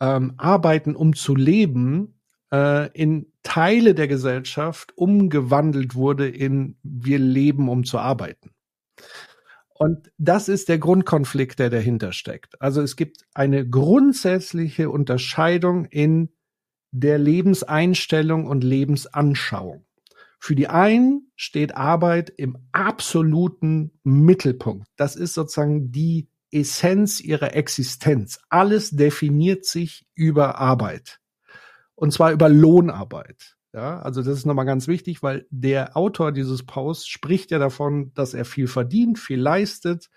ähm, 0.00 0.34
Arbeiten, 0.38 0.96
um 0.96 1.14
zu 1.14 1.34
leben, 1.34 2.20
äh, 2.52 2.90
in 2.92 3.32
Teile 3.48 3.94
der 3.94 4.08
Gesellschaft 4.08 4.92
umgewandelt 4.94 5.94
wurde 5.94 6.28
in 6.28 6.76
wir 6.82 7.18
leben, 7.18 7.70
um 7.70 7.84
zu 7.84 7.98
arbeiten. 7.98 8.50
Und 9.72 10.12
das 10.18 10.50
ist 10.50 10.68
der 10.68 10.78
Grundkonflikt, 10.78 11.58
der 11.58 11.70
dahinter 11.70 12.12
steckt. 12.12 12.60
Also 12.60 12.82
es 12.82 12.94
gibt 12.94 13.24
eine 13.32 13.66
grundsätzliche 13.66 14.90
Unterscheidung 14.90 15.86
in 15.86 16.28
der 16.90 17.16
Lebenseinstellung 17.16 18.46
und 18.46 18.64
Lebensanschauung. 18.64 19.86
Für 20.38 20.54
die 20.54 20.68
einen 20.68 21.32
steht 21.34 21.74
Arbeit 21.74 22.28
im 22.36 22.58
absoluten 22.72 23.92
Mittelpunkt. 24.04 24.88
Das 24.96 25.16
ist 25.16 25.32
sozusagen 25.32 25.90
die 25.90 26.28
Essenz 26.52 27.22
ihrer 27.22 27.54
Existenz. 27.54 28.40
Alles 28.50 28.90
definiert 28.90 29.64
sich 29.64 30.06
über 30.14 30.58
Arbeit. 30.58 31.18
Und 31.98 32.12
zwar 32.12 32.30
über 32.30 32.48
Lohnarbeit. 32.48 33.56
Ja, 33.74 33.98
also 34.00 34.22
das 34.22 34.38
ist 34.38 34.46
nochmal 34.46 34.66
ganz 34.66 34.86
wichtig, 34.86 35.22
weil 35.22 35.46
der 35.50 35.96
Autor 35.96 36.30
dieses 36.30 36.64
Posts 36.64 37.08
spricht 37.08 37.50
ja 37.50 37.58
davon, 37.58 38.12
dass 38.14 38.34
er 38.34 38.44
viel 38.44 38.68
verdient, 38.68 39.18
viel 39.18 39.40
leistet. 39.40 40.08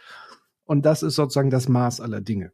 Und 0.64 0.86
das 0.86 1.02
ist 1.02 1.16
sozusagen 1.16 1.50
das 1.50 1.68
Maß 1.68 2.00
aller 2.00 2.22
Dinge. 2.22 2.54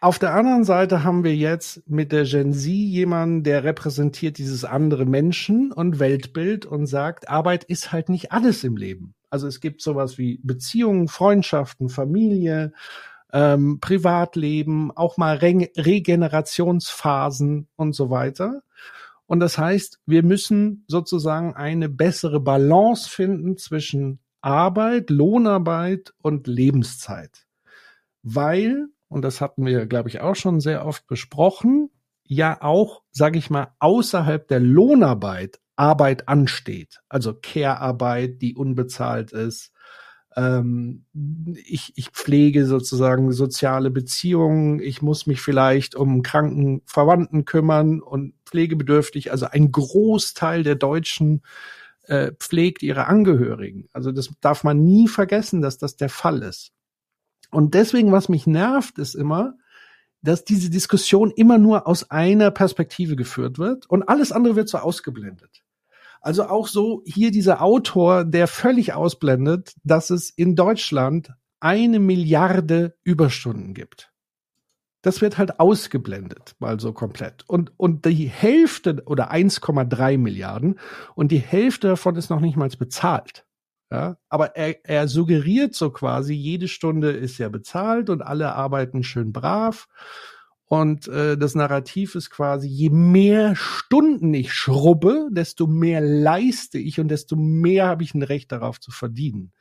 Auf 0.00 0.18
der 0.18 0.34
anderen 0.34 0.64
Seite 0.64 1.04
haben 1.04 1.22
wir 1.22 1.36
jetzt 1.36 1.88
mit 1.88 2.12
der 2.12 2.24
Gen 2.24 2.54
Z 2.54 2.66
jemanden, 2.66 3.42
der 3.42 3.62
repräsentiert 3.62 4.38
dieses 4.38 4.64
andere 4.64 5.04
Menschen 5.04 5.70
und 5.70 5.98
Weltbild 5.98 6.64
und 6.64 6.86
sagt, 6.86 7.28
Arbeit 7.28 7.64
ist 7.64 7.92
halt 7.92 8.08
nicht 8.08 8.32
alles 8.32 8.64
im 8.64 8.76
Leben. 8.76 9.14
Also 9.28 9.46
es 9.46 9.60
gibt 9.60 9.82
sowas 9.82 10.16
wie 10.16 10.40
Beziehungen, 10.42 11.08
Freundschaften, 11.08 11.88
Familie, 11.88 12.72
ähm, 13.34 13.80
Privatleben, 13.80 14.90
auch 14.90 15.18
mal 15.18 15.36
Re 15.36 15.68
Regenerationsphasen 15.76 17.68
und 17.76 17.94
so 17.94 18.08
weiter. 18.08 18.62
Und 19.26 19.40
das 19.40 19.58
heißt, 19.58 20.00
wir 20.06 20.22
müssen 20.22 20.84
sozusagen 20.88 21.54
eine 21.54 21.90
bessere 21.90 22.40
Balance 22.40 23.10
finden 23.10 23.58
zwischen 23.58 24.20
Arbeit, 24.40 25.10
Lohnarbeit 25.10 26.14
und 26.22 26.46
Lebenszeit. 26.46 27.46
Weil 28.22 28.88
und 29.14 29.22
das 29.22 29.40
hatten 29.40 29.64
wir, 29.64 29.86
glaube 29.86 30.08
ich, 30.08 30.20
auch 30.20 30.34
schon 30.34 30.58
sehr 30.60 30.84
oft 30.84 31.06
besprochen, 31.06 31.90
ja 32.24 32.60
auch, 32.62 33.02
sage 33.12 33.38
ich 33.38 33.48
mal, 33.48 33.68
außerhalb 33.78 34.48
der 34.48 34.58
Lohnarbeit 34.58 35.60
Arbeit 35.76 36.28
ansteht. 36.28 37.00
Also 37.08 37.34
Care-Arbeit, 37.34 38.42
die 38.42 38.56
unbezahlt 38.56 39.32
ist. 39.32 39.72
Ähm, 40.36 41.04
ich, 41.66 41.92
ich 41.96 42.10
pflege 42.10 42.66
sozusagen 42.66 43.32
soziale 43.32 43.90
Beziehungen. 43.90 44.80
Ich 44.80 45.02
muss 45.02 45.26
mich 45.26 45.40
vielleicht 45.40 45.94
um 45.94 46.22
kranken 46.22 46.82
Verwandten 46.86 47.44
kümmern 47.44 48.00
und 48.00 48.34
pflegebedürftig. 48.44 49.30
Also 49.30 49.46
ein 49.46 49.70
Großteil 49.70 50.62
der 50.62 50.74
Deutschen 50.74 51.42
äh, 52.04 52.32
pflegt 52.38 52.82
ihre 52.82 53.06
Angehörigen. 53.06 53.88
Also 53.92 54.12
das 54.12 54.30
darf 54.40 54.64
man 54.64 54.84
nie 54.84 55.08
vergessen, 55.08 55.62
dass 55.62 55.78
das 55.78 55.96
der 55.96 56.08
Fall 56.08 56.42
ist. 56.42 56.72
Und 57.50 57.74
deswegen, 57.74 58.12
was 58.12 58.28
mich 58.28 58.46
nervt, 58.46 58.98
ist 58.98 59.14
immer, 59.14 59.56
dass 60.22 60.44
diese 60.44 60.70
Diskussion 60.70 61.30
immer 61.30 61.58
nur 61.58 61.86
aus 61.86 62.10
einer 62.10 62.50
Perspektive 62.50 63.14
geführt 63.14 63.58
wird 63.58 63.88
und 63.88 64.08
alles 64.08 64.32
andere 64.32 64.56
wird 64.56 64.68
so 64.68 64.78
ausgeblendet. 64.78 65.63
Also 66.24 66.44
auch 66.44 66.68
so 66.68 67.02
hier 67.04 67.30
dieser 67.30 67.60
Autor, 67.60 68.24
der 68.24 68.46
völlig 68.46 68.94
ausblendet, 68.94 69.74
dass 69.84 70.08
es 70.08 70.30
in 70.30 70.56
Deutschland 70.56 71.34
eine 71.60 71.98
Milliarde 72.00 72.96
Überstunden 73.02 73.74
gibt. 73.74 74.10
Das 75.02 75.20
wird 75.20 75.36
halt 75.36 75.60
ausgeblendet, 75.60 76.56
mal 76.60 76.80
so 76.80 76.94
komplett. 76.94 77.44
Und, 77.46 77.78
und 77.78 78.06
die 78.06 78.26
Hälfte 78.26 79.02
oder 79.04 79.32
1,3 79.32 80.16
Milliarden 80.16 80.78
und 81.14 81.30
die 81.30 81.40
Hälfte 81.40 81.88
davon 81.88 82.16
ist 82.16 82.30
noch 82.30 82.40
nicht 82.40 82.56
mal 82.56 82.70
bezahlt. 82.70 83.44
Ja, 83.92 84.16
aber 84.30 84.56
er, 84.56 84.82
er 84.86 85.08
suggeriert 85.08 85.74
so 85.74 85.90
quasi, 85.90 86.32
jede 86.32 86.68
Stunde 86.68 87.10
ist 87.10 87.36
ja 87.36 87.50
bezahlt 87.50 88.08
und 88.08 88.22
alle 88.22 88.54
arbeiten 88.54 89.02
schön 89.02 89.30
brav. 89.30 89.88
Und 90.66 91.08
äh, 91.08 91.36
das 91.36 91.54
Narrativ 91.54 92.14
ist 92.14 92.30
quasi, 92.30 92.68
je 92.68 92.90
mehr 92.90 93.54
Stunden 93.54 94.32
ich 94.32 94.52
schrubbe, 94.52 95.28
desto 95.30 95.66
mehr 95.66 96.00
leiste 96.00 96.78
ich 96.78 96.98
und 96.98 97.08
desto 97.08 97.36
mehr 97.36 97.86
habe 97.86 98.02
ich 98.02 98.14
ein 98.14 98.22
Recht 98.22 98.50
darauf 98.50 98.80
zu 98.80 98.90
verdienen. 98.90 99.52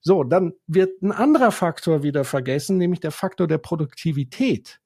So, 0.00 0.24
dann 0.24 0.52
wird 0.66 1.00
ein 1.02 1.12
anderer 1.12 1.52
Faktor 1.52 2.02
wieder 2.02 2.24
vergessen, 2.24 2.76
nämlich 2.76 3.00
der 3.00 3.12
Faktor 3.12 3.46
der 3.46 3.58
Produktivität. 3.58 4.80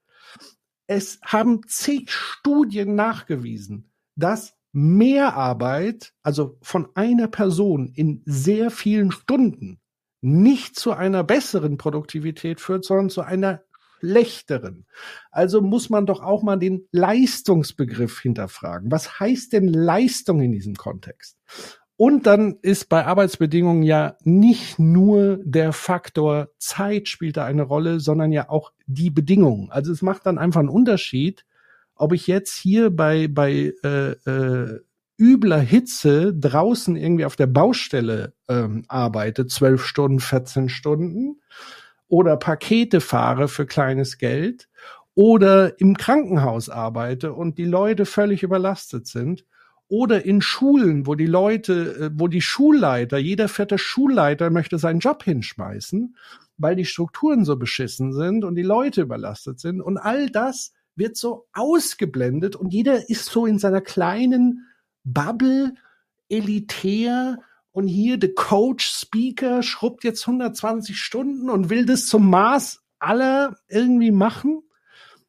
Es 0.87 1.18
haben 1.25 1.62
zig 1.66 2.12
Studien 2.12 2.94
nachgewiesen, 2.94 3.90
dass 4.14 4.54
Mehrarbeit, 4.73 6.12
also 6.23 6.58
von 6.62 6.88
einer 6.94 7.28
Person 7.28 7.88
in 7.94 8.23
sehr 8.25 8.70
vielen 8.70 9.11
Stunden, 9.11 9.80
nicht 10.20 10.76
zu 10.76 10.92
einer 10.92 11.25
besseren 11.25 11.76
Produktivität 11.76 12.61
führt, 12.61 12.85
sondern 12.85 13.11
zu 13.11 13.23
einer 13.23 13.62
schlechteren. 14.06 14.86
Also 15.30 15.60
muss 15.60 15.90
man 15.90 16.06
doch 16.06 16.22
auch 16.22 16.42
mal 16.42 16.56
den 16.56 16.86
Leistungsbegriff 16.92 18.20
hinterfragen. 18.20 18.90
Was 18.90 19.20
heißt 19.20 19.52
denn 19.52 19.68
Leistung 19.68 20.40
in 20.40 20.52
diesem 20.52 20.75
Kontext? 20.75 21.38
Und 21.96 22.26
dann 22.26 22.56
ist 22.60 22.88
bei 22.88 23.06
Arbeitsbedingungen 23.06 23.82
ja 23.82 24.16
nicht 24.22 24.78
nur 24.78 25.38
der 25.44 25.72
Faktor 25.72 26.48
Zeit 26.58 27.08
spielt 27.08 27.38
da 27.38 27.46
eine 27.46 27.62
Rolle, 27.62 28.00
sondern 28.00 28.32
ja 28.32 28.50
auch 28.50 28.72
die 28.86 29.10
Bedingungen. 29.10 29.70
Also 29.70 29.92
es 29.92 30.02
macht 30.02 30.26
dann 30.26 30.38
einfach 30.38 30.60
einen 30.60 30.68
Unterschied, 30.68 31.46
ob 31.94 32.12
ich 32.12 32.26
jetzt 32.26 32.54
hier 32.54 32.90
bei, 32.90 33.28
bei 33.28 33.72
äh, 33.82 34.10
äh, 34.30 34.80
übler 35.18 35.60
Hitze 35.60 36.34
draußen 36.34 36.96
irgendwie 36.96 37.25
auf 37.25 37.36
der 37.36 37.46
Baustelle 37.46 38.34
ähm, 38.48 38.84
arbeite, 38.88 39.46
zwölf 39.46 39.82
Stunden, 39.86 40.20
14 40.20 40.68
Stunden, 40.68 41.40
oder 42.08 42.36
Pakete 42.36 43.00
fahre 43.00 43.48
für 43.48 43.66
kleines 43.66 44.18
Geld, 44.18 44.68
oder 45.14 45.80
im 45.80 45.96
Krankenhaus 45.96 46.68
arbeite 46.68 47.32
und 47.32 47.56
die 47.56 47.64
Leute 47.64 48.04
völlig 48.04 48.42
überlastet 48.42 49.06
sind, 49.06 49.44
oder 49.88 50.25
in 50.25 50.40
Schulen, 50.40 51.06
wo 51.06 51.14
die 51.14 51.26
Leute, 51.26 51.96
äh, 51.96 52.10
wo 52.14 52.28
die 52.28 52.40
Schulleiter, 52.40 53.18
jeder 53.18 53.48
vierte 53.48 53.78
Schulleiter 53.78 54.50
möchte 54.50 54.78
seinen 54.78 55.00
Job 55.00 55.22
hinschmeißen, 55.22 56.16
weil 56.58 56.76
die 56.76 56.84
Strukturen 56.84 57.44
so 57.44 57.56
beschissen 57.56 58.12
sind 58.12 58.44
und 58.44 58.56
die 58.56 58.62
Leute 58.62 59.02
überlastet 59.02 59.60
sind. 59.60 59.80
Und 59.80 59.98
all 59.98 60.30
das 60.30 60.72
wird 60.96 61.16
so 61.16 61.46
ausgeblendet 61.52 62.56
und 62.56 62.72
jeder 62.72 63.08
ist 63.08 63.26
so 63.26 63.46
in 63.46 63.58
seiner 63.58 63.80
kleinen 63.80 64.66
Bubble 65.04 65.75
elitär 66.28 67.38
und 67.76 67.88
hier 67.88 68.16
der 68.16 68.33
Coach 68.33 68.87
Speaker 68.87 69.62
schrubbt 69.62 70.02
jetzt 70.02 70.26
120 70.26 70.99
Stunden 70.99 71.50
und 71.50 71.68
will 71.68 71.85
das 71.85 72.06
zum 72.06 72.30
Maß 72.30 72.83
aller 72.99 73.54
irgendwie 73.68 74.12
machen. 74.12 74.62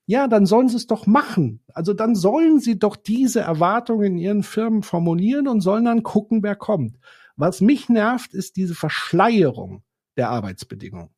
Ja, 0.05 0.29
dann 0.29 0.45
sollen 0.45 0.69
sie 0.69 0.77
es 0.77 0.87
doch 0.87 1.07
machen. 1.07 1.59
Also 1.73 1.91
dann 1.91 2.15
sollen 2.15 2.61
sie 2.61 2.79
doch 2.79 2.95
diese 2.95 3.41
Erwartungen 3.41 4.13
in 4.13 4.17
ihren 4.17 4.43
Firmen 4.43 4.81
formulieren 4.81 5.49
und 5.49 5.59
sollen 5.59 5.83
dann 5.83 6.03
gucken, 6.03 6.41
wer 6.41 6.55
kommt. 6.55 6.97
Was 7.35 7.59
mich 7.59 7.89
nervt, 7.89 8.33
ist 8.33 8.55
diese 8.55 8.75
Verschleierung 8.75 9.83
der 10.15 10.29
Arbeitsbedingungen. 10.29 11.13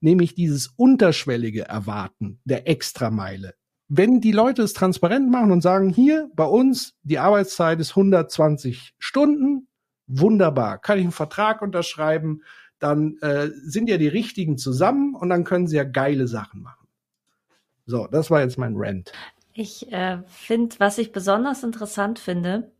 Nämlich 0.00 0.36
dieses 0.36 0.68
unterschwellige 0.68 1.64
Erwarten 1.64 2.38
der 2.44 2.68
Extrameile 2.68 3.54
wenn 3.88 4.20
die 4.20 4.32
Leute 4.32 4.62
es 4.62 4.74
transparent 4.74 5.30
machen 5.30 5.50
und 5.50 5.62
sagen, 5.62 5.88
hier 5.88 6.30
bei 6.34 6.44
uns, 6.44 6.94
die 7.02 7.18
Arbeitszeit 7.18 7.80
ist 7.80 7.90
120 7.90 8.94
Stunden, 8.98 9.67
wunderbar, 10.08 10.78
kann 10.78 10.98
ich 10.98 11.04
einen 11.04 11.12
Vertrag 11.12 11.62
unterschreiben, 11.62 12.42
dann 12.78 13.18
äh, 13.18 13.48
sind 13.52 13.88
ja 13.88 13.98
die 13.98 14.08
Richtigen 14.08 14.58
zusammen 14.58 15.14
und 15.14 15.28
dann 15.28 15.44
können 15.44 15.66
sie 15.66 15.76
ja 15.76 15.84
geile 15.84 16.26
Sachen 16.26 16.62
machen. 16.62 16.88
So, 17.86 18.06
das 18.06 18.30
war 18.30 18.40
jetzt 18.40 18.58
mein 18.58 18.74
Rant. 18.76 19.12
Ich 19.52 19.90
äh, 19.92 20.18
finde, 20.26 20.76
was 20.78 20.98
ich 20.98 21.12
besonders 21.12 21.62
interessant 21.62 22.18
finde, 22.18 22.70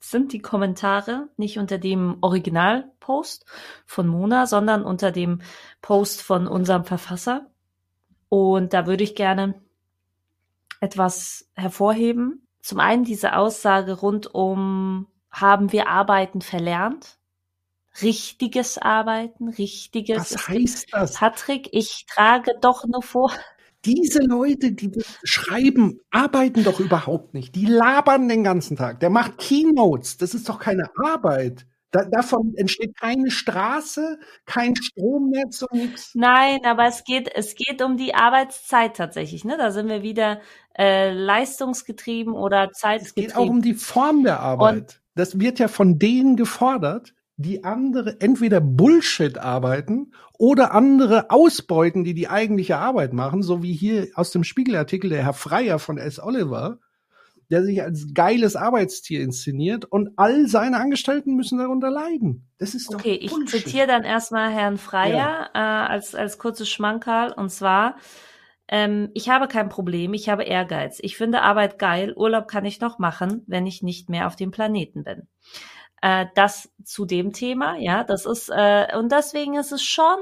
sind 0.00 0.32
die 0.32 0.40
Kommentare 0.40 1.28
nicht 1.36 1.58
unter 1.58 1.78
dem 1.78 2.18
Originalpost 2.20 3.46
von 3.86 4.06
Mona, 4.06 4.46
sondern 4.46 4.84
unter 4.84 5.12
dem 5.12 5.40
Post 5.80 6.22
von 6.22 6.46
unserem 6.46 6.84
Verfasser. 6.84 7.46
Und 8.28 8.74
da 8.74 8.86
würde 8.86 9.04
ich 9.04 9.14
gerne 9.14 9.54
etwas 10.80 11.48
hervorheben. 11.54 12.46
Zum 12.60 12.80
einen 12.80 13.04
diese 13.04 13.36
Aussage 13.36 13.92
rund 13.92 14.34
um, 14.34 15.06
haben 15.34 15.72
wir 15.72 15.88
Arbeiten 15.88 16.40
verlernt? 16.40 17.18
Richtiges 18.02 18.78
Arbeiten, 18.78 19.48
richtiges. 19.48 20.34
Was 20.34 20.48
heißt 20.48 20.86
das? 20.92 21.14
Patrick, 21.14 21.68
ich 21.72 22.06
trage 22.06 22.52
doch 22.60 22.84
nur 22.86 23.02
vor. 23.02 23.32
Diese 23.84 24.20
Leute, 24.20 24.72
die 24.72 24.90
schreiben, 25.22 26.00
arbeiten 26.10 26.64
doch 26.64 26.80
überhaupt 26.80 27.34
nicht. 27.34 27.54
Die 27.54 27.66
labern 27.66 28.28
den 28.28 28.42
ganzen 28.42 28.76
Tag. 28.76 29.00
Der 29.00 29.10
macht 29.10 29.38
Keynotes. 29.38 30.16
Das 30.16 30.34
ist 30.34 30.48
doch 30.48 30.58
keine 30.58 30.90
Arbeit. 30.96 31.66
Da, 31.90 32.04
davon 32.04 32.54
entsteht 32.56 32.96
keine 32.98 33.30
Straße, 33.30 34.18
kein 34.46 34.74
Stromnetz 34.74 35.62
und 35.62 35.74
nichts. 35.74 36.10
Nein, 36.14 36.58
aber 36.64 36.86
es 36.86 37.04
geht, 37.04 37.30
es 37.32 37.54
geht 37.54 37.82
um 37.82 37.96
die 37.96 38.16
Arbeitszeit 38.16 38.96
tatsächlich. 38.96 39.44
Ne? 39.44 39.56
Da 39.56 39.70
sind 39.70 39.88
wir 39.88 40.02
wieder 40.02 40.40
äh, 40.76 41.12
leistungsgetrieben 41.12 42.32
oder 42.32 42.72
zeitgetrieben. 42.72 43.28
Es 43.28 43.34
geht 43.34 43.36
auch 43.36 43.48
um 43.48 43.62
die 43.62 43.74
Form 43.74 44.24
der 44.24 44.40
Arbeit. 44.40 44.74
Und 44.74 45.03
das 45.14 45.38
wird 45.38 45.58
ja 45.58 45.68
von 45.68 45.98
denen 45.98 46.36
gefordert, 46.36 47.14
die 47.36 47.64
andere 47.64 48.20
entweder 48.20 48.60
Bullshit 48.60 49.38
arbeiten 49.38 50.12
oder 50.38 50.72
andere 50.72 51.30
ausbeuten, 51.30 52.04
die 52.04 52.14
die 52.14 52.28
eigentliche 52.28 52.76
Arbeit 52.76 53.12
machen, 53.12 53.42
so 53.42 53.62
wie 53.62 53.72
hier 53.72 54.08
aus 54.14 54.30
dem 54.30 54.44
Spiegelartikel 54.44 55.10
der 55.10 55.24
Herr 55.24 55.32
Freier 55.32 55.78
von 55.78 55.98
S. 55.98 56.20
Oliver, 56.20 56.78
der 57.50 57.64
sich 57.64 57.82
als 57.82 58.14
geiles 58.14 58.56
Arbeitstier 58.56 59.20
inszeniert 59.20 59.84
und 59.84 60.10
all 60.16 60.46
seine 60.46 60.78
Angestellten 60.78 61.34
müssen 61.34 61.58
darunter 61.58 61.90
leiden. 61.90 62.48
Das 62.58 62.74
ist 62.74 62.92
okay. 62.94 63.26
Doch 63.28 63.38
ich 63.40 63.46
zitiere 63.48 63.86
dann 63.86 64.04
erstmal 64.04 64.50
Herrn 64.50 64.78
Freier 64.78 65.50
ja. 65.54 65.86
äh, 65.86 65.88
als 65.90 66.14
als 66.14 66.38
kurzes 66.38 66.68
Schmankerl 66.68 67.32
und 67.32 67.50
zwar 67.50 67.96
ähm, 68.68 69.10
ich 69.14 69.28
habe 69.28 69.48
kein 69.48 69.68
Problem, 69.68 70.14
ich 70.14 70.28
habe 70.28 70.44
Ehrgeiz. 70.44 70.98
Ich 71.02 71.16
finde 71.16 71.42
Arbeit 71.42 71.78
geil. 71.78 72.14
Urlaub 72.16 72.48
kann 72.48 72.64
ich 72.64 72.80
noch 72.80 72.98
machen, 72.98 73.42
wenn 73.46 73.66
ich 73.66 73.82
nicht 73.82 74.08
mehr 74.08 74.26
auf 74.26 74.36
dem 74.36 74.50
Planeten 74.50 75.04
bin. 75.04 75.28
Äh, 76.02 76.26
das 76.34 76.70
zu 76.84 77.06
dem 77.06 77.32
Thema, 77.32 77.76
ja, 77.76 78.04
das 78.04 78.26
ist, 78.26 78.50
äh, 78.50 78.96
und 78.96 79.12
deswegen 79.12 79.54
ist 79.56 79.72
es 79.72 79.82
schon 79.82 80.18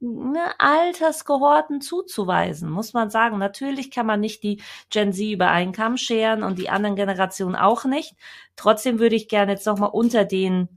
ne, 0.00 0.58
Altersgehorten 0.58 1.80
zuzuweisen, 1.80 2.70
muss 2.70 2.92
man 2.92 3.10
sagen. 3.10 3.38
Natürlich 3.38 3.90
kann 3.90 4.06
man 4.06 4.20
nicht 4.20 4.42
die 4.42 4.62
Gen 4.90 5.12
Z 5.12 5.26
über 5.32 5.50
einen 5.50 5.72
Kamm 5.72 5.96
scheren 5.96 6.42
und 6.42 6.58
die 6.58 6.70
anderen 6.70 6.96
Generationen 6.96 7.56
auch 7.56 7.84
nicht. 7.84 8.14
Trotzdem 8.56 8.98
würde 8.98 9.16
ich 9.16 9.28
gerne 9.28 9.52
jetzt 9.52 9.66
nochmal 9.66 9.90
unter 9.92 10.24
den 10.24 10.68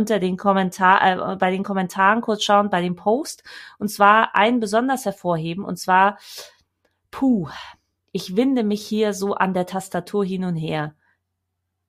unter 0.00 0.18
den 0.18 0.38
Kommentar, 0.38 1.32
äh, 1.32 1.36
bei 1.36 1.50
den 1.50 1.62
Kommentaren 1.62 2.22
kurz 2.22 2.42
schauen, 2.42 2.70
bei 2.70 2.80
dem 2.80 2.96
Post. 2.96 3.44
Und 3.78 3.88
zwar 3.88 4.34
einen 4.34 4.58
besonders 4.58 5.04
hervorheben. 5.04 5.62
Und 5.62 5.78
zwar, 5.78 6.18
puh, 7.10 7.48
ich 8.12 8.34
winde 8.34 8.64
mich 8.64 8.84
hier 8.84 9.12
so 9.12 9.34
an 9.34 9.52
der 9.52 9.66
Tastatur 9.66 10.24
hin 10.24 10.44
und 10.44 10.56
her. 10.56 10.94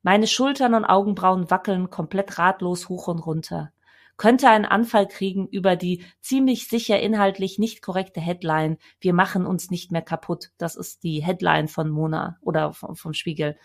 Meine 0.03 0.27
Schultern 0.27 0.73
und 0.73 0.83
Augenbrauen 0.83 1.49
wackeln 1.49 1.89
komplett 1.89 2.37
ratlos 2.37 2.89
hoch 2.89 3.07
und 3.07 3.19
runter. 3.19 3.71
Könnte 4.17 4.49
einen 4.49 4.65
Anfall 4.65 5.07
kriegen 5.07 5.47
über 5.47 5.77
die 5.77 6.03
ziemlich 6.19 6.67
sicher 6.67 6.99
inhaltlich 6.99 7.59
nicht 7.59 7.81
korrekte 7.81 8.19
Headline 8.19 8.77
Wir 8.99 9.13
machen 9.13 9.45
uns 9.45 9.71
nicht 9.71 9.91
mehr 9.91 10.01
kaputt. 10.01 10.51
Das 10.57 10.75
ist 10.75 11.03
die 11.03 11.23
Headline 11.23 11.69
von 11.69 11.89
Mona 11.89 12.37
oder 12.41 12.73
vom, 12.73 12.95
vom 12.95 13.13
Spiegel, 13.13 13.57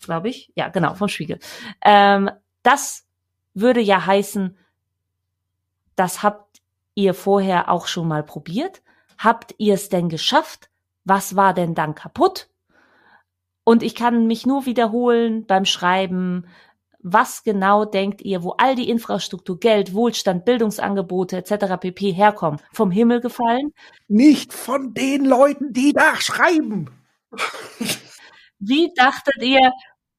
glaube 0.00 0.28
ich. 0.28 0.52
Ja, 0.54 0.68
genau, 0.68 0.94
vom 0.94 1.08
Spiegel. 1.08 1.40
Ähm, 1.84 2.30
das 2.62 3.07
würde 3.60 3.80
ja 3.80 4.06
heißen, 4.06 4.56
das 5.96 6.22
habt 6.22 6.60
ihr 6.94 7.14
vorher 7.14 7.70
auch 7.70 7.86
schon 7.86 8.08
mal 8.08 8.22
probiert. 8.22 8.82
Habt 9.18 9.54
ihr 9.58 9.74
es 9.74 9.88
denn 9.88 10.08
geschafft? 10.08 10.70
Was 11.04 11.36
war 11.36 11.54
denn 11.54 11.74
dann 11.74 11.94
kaputt? 11.94 12.48
Und 13.64 13.82
ich 13.82 13.94
kann 13.94 14.26
mich 14.26 14.46
nur 14.46 14.66
wiederholen 14.66 15.46
beim 15.46 15.64
Schreiben, 15.64 16.46
was 17.00 17.42
genau 17.44 17.84
denkt 17.84 18.22
ihr, 18.22 18.42
wo 18.42 18.50
all 18.58 18.74
die 18.74 18.88
Infrastruktur, 18.88 19.58
Geld, 19.60 19.94
Wohlstand, 19.94 20.44
Bildungsangebote 20.44 21.36
etc. 21.36 21.76
pp. 21.78 22.12
herkommen? 22.12 22.60
Vom 22.72 22.90
Himmel 22.90 23.20
gefallen? 23.20 23.72
Nicht 24.08 24.52
von 24.52 24.94
den 24.94 25.24
Leuten, 25.24 25.72
die 25.72 25.92
da 25.92 26.16
schreiben. 26.16 26.90
Wie 28.58 28.92
dachtet 28.96 29.42
ihr, 29.42 29.72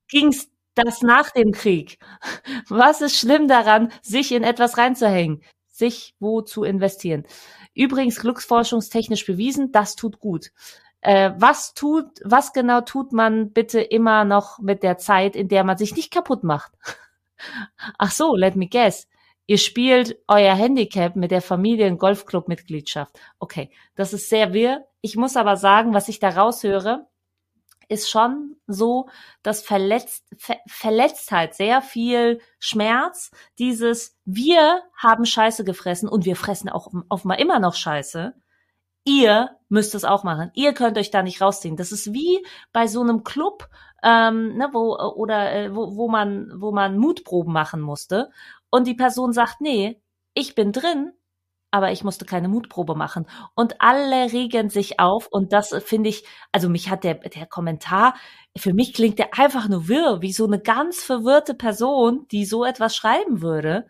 ging's 0.07 0.49
das 0.83 1.01
nach 1.01 1.31
dem 1.31 1.51
Krieg? 1.51 1.99
Was 2.67 3.01
ist 3.01 3.17
schlimm 3.17 3.47
daran, 3.47 3.91
sich 4.01 4.31
in 4.31 4.43
etwas 4.43 4.77
reinzuhängen? 4.77 5.41
Sich 5.67 6.15
wo 6.19 6.41
zu 6.41 6.63
investieren? 6.63 7.25
Übrigens 7.73 8.19
glücksforschungstechnisch 8.19 9.25
bewiesen, 9.25 9.71
das 9.71 9.95
tut 9.95 10.19
gut. 10.19 10.51
Äh, 11.01 11.31
was 11.37 11.73
tut, 11.73 12.05
was 12.23 12.51
genau 12.51 12.81
tut 12.81 13.13
man 13.13 13.51
bitte 13.51 13.79
immer 13.79 14.25
noch 14.25 14.59
mit 14.59 14.83
der 14.83 14.97
Zeit, 14.97 15.35
in 15.35 15.47
der 15.47 15.63
man 15.63 15.77
sich 15.77 15.95
nicht 15.95 16.11
kaputt 16.11 16.43
macht? 16.43 16.71
Ach 17.97 18.11
so, 18.11 18.35
let 18.35 18.55
me 18.55 18.67
guess. 18.67 19.07
Ihr 19.47 19.57
spielt 19.57 20.19
euer 20.27 20.53
Handicap 20.53 21.15
mit 21.15 21.31
der 21.31 21.41
Familien-Golfclub-Mitgliedschaft. 21.41 23.19
Okay, 23.39 23.71
das 23.95 24.13
ist 24.13 24.29
sehr 24.29 24.53
wirr. 24.53 24.85
Ich 25.01 25.15
muss 25.15 25.37
aber 25.37 25.55
sagen, 25.55 25.93
was 25.93 26.07
ich 26.07 26.19
da 26.19 26.29
raushöre, 26.29 27.07
ist 27.89 28.09
schon 28.09 28.55
so, 28.67 29.09
dass 29.43 29.61
Verletzt, 29.61 30.25
Ver 30.37 30.57
Verletztheit, 30.67 31.55
sehr 31.55 31.81
viel 31.81 32.39
Schmerz, 32.59 33.31
dieses 33.57 34.17
wir 34.25 34.83
haben 34.95 35.25
Scheiße 35.25 35.63
gefressen 35.63 36.07
und 36.07 36.25
wir 36.25 36.35
fressen 36.35 36.69
auch 36.69 36.87
offenbar 37.09 37.39
immer 37.39 37.59
noch 37.59 37.73
Scheiße, 37.73 38.35
ihr 39.03 39.49
müsst 39.69 39.95
es 39.95 40.05
auch 40.05 40.23
machen. 40.23 40.51
Ihr 40.53 40.73
könnt 40.73 40.97
euch 40.97 41.11
da 41.11 41.23
nicht 41.23 41.41
rausziehen. 41.41 41.75
Das 41.77 41.91
ist 41.91 42.13
wie 42.13 42.45
bei 42.71 42.87
so 42.87 43.01
einem 43.01 43.23
Club, 43.23 43.67
ähm, 44.03 44.55
ne, 44.55 44.69
wo 44.71 44.95
oder 44.97 45.51
äh, 45.53 45.75
wo, 45.75 45.95
wo 45.95 46.07
man 46.09 46.51
wo 46.55 46.71
man 46.71 46.97
Mutproben 46.97 47.51
machen 47.51 47.81
musste 47.81 48.29
und 48.69 48.87
die 48.87 48.93
Person 48.95 49.33
sagt, 49.33 49.61
nee, 49.61 50.01
ich 50.33 50.55
bin 50.55 50.71
drin, 50.71 51.11
aber 51.71 51.91
ich 51.91 52.03
musste 52.03 52.25
keine 52.25 52.47
Mutprobe 52.47 52.95
machen. 52.95 53.27
Und 53.55 53.79
alle 53.79 54.31
regen 54.31 54.69
sich 54.69 54.99
auf 54.99 55.27
und 55.27 55.53
das 55.53 55.75
finde 55.85 56.09
ich, 56.09 56.23
also 56.51 56.69
mich 56.69 56.89
hat 56.89 57.03
der 57.03 57.15
der 57.15 57.45
Kommentar 57.45 58.15
für 58.57 58.73
mich 58.73 58.93
klingt 58.93 59.19
der 59.19 59.37
einfach 59.37 59.67
nur 59.69 59.87
wirr, 59.87 60.21
wie 60.21 60.33
so 60.33 60.45
eine 60.45 60.59
ganz 60.59 61.03
verwirrte 61.03 61.53
Person, 61.53 62.25
die 62.31 62.45
so 62.45 62.65
etwas 62.65 62.95
schreiben 62.95 63.41
würde, 63.41 63.87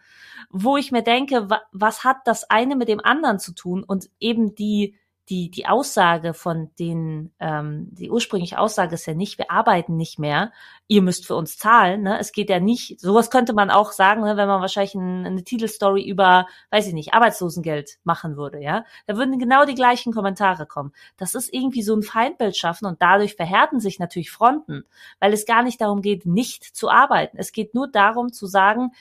wo 0.50 0.78
ich 0.78 0.92
mir 0.92 1.04
denke, 1.04 1.48
was 1.72 2.04
hat 2.04 2.18
das 2.26 2.50
eine 2.50 2.76
mit 2.76 2.88
dem 2.90 3.00
anderen 3.00 3.40
zu 3.40 3.54
tun? 3.54 3.84
Und 3.84 4.10
eben 4.20 4.56
die 4.56 4.98
die, 5.30 5.52
die 5.52 5.68
Aussage 5.68 6.34
von 6.34 6.72
den, 6.80 7.32
ähm, 7.40 7.88
die 7.92 8.10
ursprüngliche 8.10 8.58
Aussage 8.58 8.96
ist 8.96 9.06
ja 9.06 9.14
nicht, 9.14 9.38
wir 9.38 9.52
arbeiten 9.52 9.96
nicht 9.96 10.18
mehr, 10.18 10.52
ihr 10.88 11.04
müsst 11.04 11.28
für 11.28 11.36
uns 11.36 11.58
zahlen. 11.58 12.02
Ne? 12.02 12.18
Es 12.20 12.32
geht 12.32 12.50
ja 12.50 12.60
nicht, 12.60 13.00
sowas 13.00 13.30
könnte 13.30 13.54
man 13.54 13.70
auch 13.70 13.92
sagen, 13.92 14.22
ne, 14.22 14.38
wenn 14.38 14.48
man 14.48 14.62
wahrscheinlich 14.62 14.96
ein, 14.96 15.26
eine 15.26 15.44
Titelstory 15.44 16.04
über, 16.04 16.48
weiß 16.72 16.88
ich 16.88 16.94
nicht, 16.94 17.14
Arbeitslosengeld 17.14 18.00
machen 18.04 18.38
würde, 18.38 18.60
ja. 18.60 18.86
Da 19.06 19.18
würden 19.18 19.38
genau 19.38 19.66
die 19.66 19.76
gleichen 19.76 20.14
Kommentare 20.14 20.66
kommen. 20.66 20.94
Das 21.18 21.36
ist 21.36 21.54
irgendwie 21.54 21.84
so 21.84 21.96
ein 21.96 22.04
Feindbild 22.04 22.58
schaffen 22.58 22.86
und 22.88 23.02
dadurch 23.02 23.36
verhärten 23.36 23.80
sich 23.80 24.00
natürlich 24.00 24.32
Fronten, 24.32 24.84
weil 25.20 25.34
es 25.34 25.46
gar 25.46 25.62
nicht 25.62 25.80
darum 25.80 26.02
geht, 26.02 26.26
nicht 26.26 26.64
zu 26.64 26.90
arbeiten. 26.90 27.38
Es 27.38 27.52
geht 27.52 27.76
nur 27.76 27.88
darum 27.88 28.34
zu 28.34 28.48
sagen, 28.48 28.92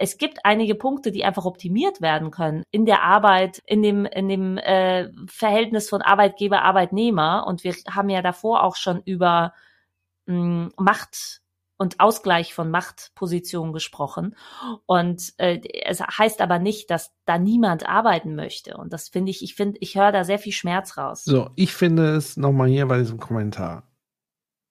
es 0.00 0.16
gibt 0.16 0.44
einige 0.44 0.76
Punkte, 0.76 1.10
die 1.10 1.24
einfach 1.24 1.44
optimiert 1.44 2.00
werden 2.00 2.30
können 2.30 2.62
in 2.70 2.86
der 2.86 3.02
Arbeit, 3.02 3.60
in 3.66 3.82
dem, 3.82 4.04
in 4.06 4.28
dem 4.28 4.56
äh, 4.56 5.10
Verhältnis 5.26 5.88
von 5.88 6.02
Arbeitgeber, 6.02 6.62
Arbeitnehmer. 6.62 7.44
Und 7.46 7.64
wir 7.64 7.74
haben 7.90 8.08
ja 8.08 8.22
davor 8.22 8.62
auch 8.62 8.76
schon 8.76 9.02
über 9.04 9.52
mh, 10.26 10.34
hm, 10.34 10.72
Macht 10.76 11.42
und 11.78 11.98
Ausgleich 11.98 12.54
von 12.54 12.70
Machtpositionen 12.70 13.72
gesprochen. 13.72 14.36
Und 14.86 15.32
äh, 15.38 15.60
es 15.84 16.00
heißt 16.00 16.40
aber 16.40 16.60
nicht, 16.60 16.90
dass 16.90 17.12
da 17.24 17.38
niemand 17.38 17.88
arbeiten 17.88 18.36
möchte. 18.36 18.76
Und 18.76 18.92
das 18.92 19.08
finde 19.08 19.30
ich, 19.30 19.42
ich 19.42 19.56
finde, 19.56 19.78
ich 19.80 19.96
höre 19.96 20.12
da 20.12 20.22
sehr 20.22 20.38
viel 20.38 20.52
Schmerz 20.52 20.96
raus. 20.96 21.24
So, 21.24 21.50
ich 21.56 21.72
finde 21.72 22.14
es 22.14 22.36
nochmal 22.36 22.68
hier 22.68 22.86
bei 22.86 22.98
diesem 22.98 23.18
Kommentar. 23.18 23.82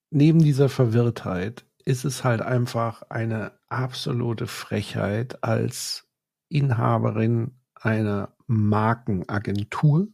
Neben 0.09 0.39
dieser 0.39 0.69
Verwirrtheit 0.69 1.65
ist 1.83 2.05
es 2.05 2.23
halt 2.23 2.41
einfach 2.41 3.03
eine 3.09 3.56
absolute 3.69 4.47
Frechheit 4.47 5.43
als 5.43 6.07
Inhaberin 6.49 7.59
einer 7.75 8.33
Markenagentur 8.47 10.07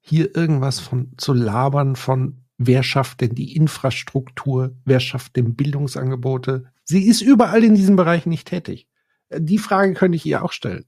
hier 0.00 0.34
irgendwas 0.34 0.80
von 0.80 1.12
zu 1.18 1.32
labern 1.34 1.96
von 1.96 2.44
wer 2.56 2.82
schafft 2.82 3.22
denn 3.22 3.34
die 3.34 3.56
Infrastruktur, 3.56 4.76
wer 4.84 5.00
schafft 5.00 5.36
denn 5.36 5.54
Bildungsangebote. 5.54 6.70
Sie 6.84 7.06
ist 7.06 7.22
überall 7.22 7.64
in 7.64 7.74
diesem 7.74 7.96
Bereich 7.96 8.26
nicht 8.26 8.48
tätig. 8.48 8.86
Die 9.34 9.58
Frage 9.58 9.94
könnte 9.94 10.16
ich 10.16 10.26
ihr 10.26 10.44
auch 10.44 10.52
stellen. 10.52 10.84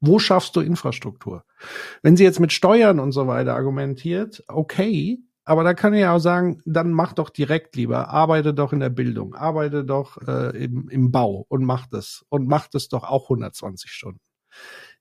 Wo 0.00 0.18
schaffst 0.18 0.54
du 0.54 0.60
Infrastruktur? 0.60 1.44
Wenn 2.02 2.16
sie 2.16 2.24
jetzt 2.24 2.38
mit 2.38 2.52
Steuern 2.52 3.00
und 3.00 3.12
so 3.12 3.26
weiter 3.26 3.54
argumentiert, 3.54 4.44
okay, 4.46 5.20
Aber 5.48 5.62
da 5.62 5.74
kann 5.74 5.94
ich 5.94 6.04
auch 6.04 6.18
sagen, 6.18 6.60
dann 6.66 6.90
mach 6.90 7.12
doch 7.12 7.30
direkt 7.30 7.76
lieber, 7.76 8.08
arbeite 8.08 8.52
doch 8.52 8.72
in 8.72 8.80
der 8.80 8.90
Bildung, 8.90 9.36
arbeite 9.36 9.84
doch 9.84 10.18
äh, 10.26 10.64
im, 10.64 10.88
im 10.88 11.12
Bau 11.12 11.46
und 11.48 11.64
mach 11.64 11.86
das 11.86 12.26
und 12.28 12.48
mach 12.48 12.66
das 12.66 12.88
doch 12.88 13.04
auch 13.04 13.30
120 13.30 13.90
Stunden. 13.92 14.20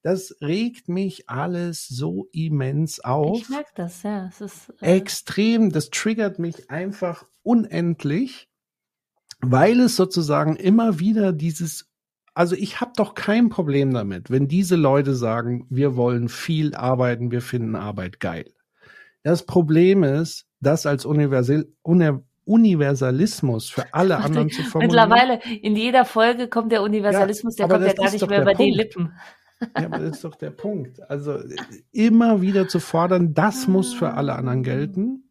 Das 0.03 0.37
regt 0.41 0.87
mich 0.87 1.27
alles 1.27 1.87
so 1.87 2.27
immens 2.31 2.99
auf. 2.99 3.39
Ich 3.41 3.49
merke 3.49 3.71
das, 3.73 4.03
ja. 4.03 4.27
Es 4.27 4.39
ist, 4.39 4.71
äh 4.81 4.97
Extrem, 4.97 5.71
das 5.71 5.89
triggert 5.89 6.37
mich 6.37 6.69
einfach 6.69 7.25
unendlich, 7.41 8.47
weil 9.41 9.79
es 9.79 9.95
sozusagen 9.95 10.57
immer 10.57 10.99
wieder 10.99 11.33
dieses 11.33 11.89
also 12.37 12.53
ich 12.53 12.81
habe 12.81 12.91
doch 12.97 13.15
kein 13.15 13.47
Problem 13.47 13.93
damit, 13.93 14.29
wenn 14.29 14.49
diese 14.49 14.75
Leute 14.75 15.15
sagen, 15.15 15.65
wir 15.69 15.95
wollen 15.95 16.27
viel 16.27 16.75
arbeiten, 16.75 17.31
wir 17.31 17.41
finden 17.41 17.77
Arbeit 17.77 18.19
geil. 18.19 18.53
Das 19.25 19.43
Problem 19.43 20.03
ist, 20.03 20.45
das 20.59 20.85
als 20.85 21.03
Universal, 21.03 21.65
Universalismus 22.45 23.69
für 23.69 23.91
alle 23.91 24.17
anderen 24.17 24.51
zu 24.51 24.61
formulieren. 24.61 25.09
Mittlerweile 25.09 25.39
in 25.63 25.75
jeder 25.75 26.05
Folge 26.05 26.47
kommt 26.47 26.71
der 26.71 26.83
Universalismus, 26.83 27.57
ja, 27.57 27.67
der 27.67 27.75
kommt 27.75 27.87
ja 27.87 27.93
gar 28.03 28.11
nicht 28.11 28.29
mehr 28.29 28.43
über 28.43 28.53
Punkt. 28.53 28.61
die 28.61 28.77
Lippen. 28.77 29.13
Ja, 29.61 29.85
aber 29.87 29.97
das 29.97 30.17
ist 30.17 30.23
doch 30.25 30.35
der 30.35 30.51
Punkt. 30.51 31.01
Also 31.09 31.39
immer 31.91 32.41
wieder 32.41 32.67
zu 32.67 32.79
fordern, 32.79 33.33
das 33.33 33.67
muss 33.67 33.95
für 33.95 34.13
alle 34.13 34.35
anderen 34.35 34.61
gelten. 34.61 35.27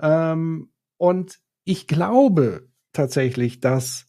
Ähm, 0.00 0.70
und 0.96 1.40
ich 1.64 1.86
glaube 1.86 2.68
tatsächlich, 2.94 3.60
dass 3.60 4.06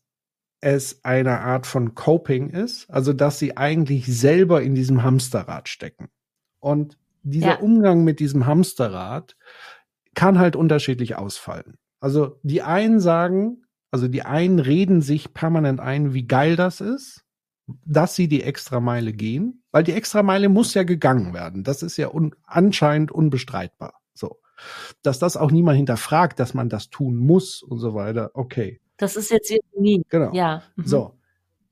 es 0.62 1.03
eine 1.03 1.41
Art 1.41 1.67
von 1.67 1.95
Coping 1.95 2.49
ist, 2.49 2.89
also 2.89 3.12
dass 3.12 3.39
sie 3.39 3.58
eigentlich 3.58 4.05
selber 4.05 4.62
in 4.62 4.73
diesem 4.73 5.03
Hamsterrad 5.03 5.67
stecken. 5.67 6.08
Und 6.62 6.97
dieser 7.26 7.48
ja. 7.48 7.60
Umgang 7.60 8.04
mit 8.04 8.20
diesem 8.20 8.46
Hamsterrad 8.46 9.36
kann 10.14 10.40
halt 10.40 10.56
unterschiedlich 10.56 11.18
ausfallen. 11.18 11.78
Also 12.00 12.40
die 12.44 12.62
einen 12.62 13.00
sagen, 13.00 13.64
also 13.92 14.08
die 14.08 14.24
einen 14.24 14.60
reden 14.60 15.02
sich 15.02 15.34
permanent 15.34 15.80
ein, 15.80 16.14
wie 16.14 16.28
geil 16.28 16.56
das 16.56 16.82
ist, 16.82 17.24
dass 17.86 18.16
sie 18.16 18.28
die 18.28 18.44
Extrameile 18.44 19.12
gehen, 19.12 19.64
weil 19.72 19.84
die 19.84 19.94
Extrameile 19.94 20.50
muss 20.50 20.74
ja 20.74 20.84
gegangen 20.84 21.34
werden. 21.34 21.64
Das 21.64 21.82
ist 21.82 21.98
ja 21.98 22.14
un 22.14 22.36
anscheinend 22.44 23.12
unbestreitbar. 23.12 24.00
So. 24.14 24.40
Dass 25.02 25.20
das 25.20 25.36
auch 25.36 25.52
niemand 25.52 25.78
hinterfragt, 25.78 26.40
dass 26.40 26.54
man 26.54 26.70
das 26.70 26.90
tun 26.90 27.18
muss 27.18 27.64
und 27.64 27.80
so 27.80 27.96
weiter. 27.96 28.32
Okay. 28.34 28.80
Das 28.98 29.16
ist 29.16 29.32
jetzt 29.32 29.52
nie. 29.78 30.04
Genau. 30.10 30.32
Ja. 30.34 30.64
Mhm. 30.76 30.86
So. 30.86 31.20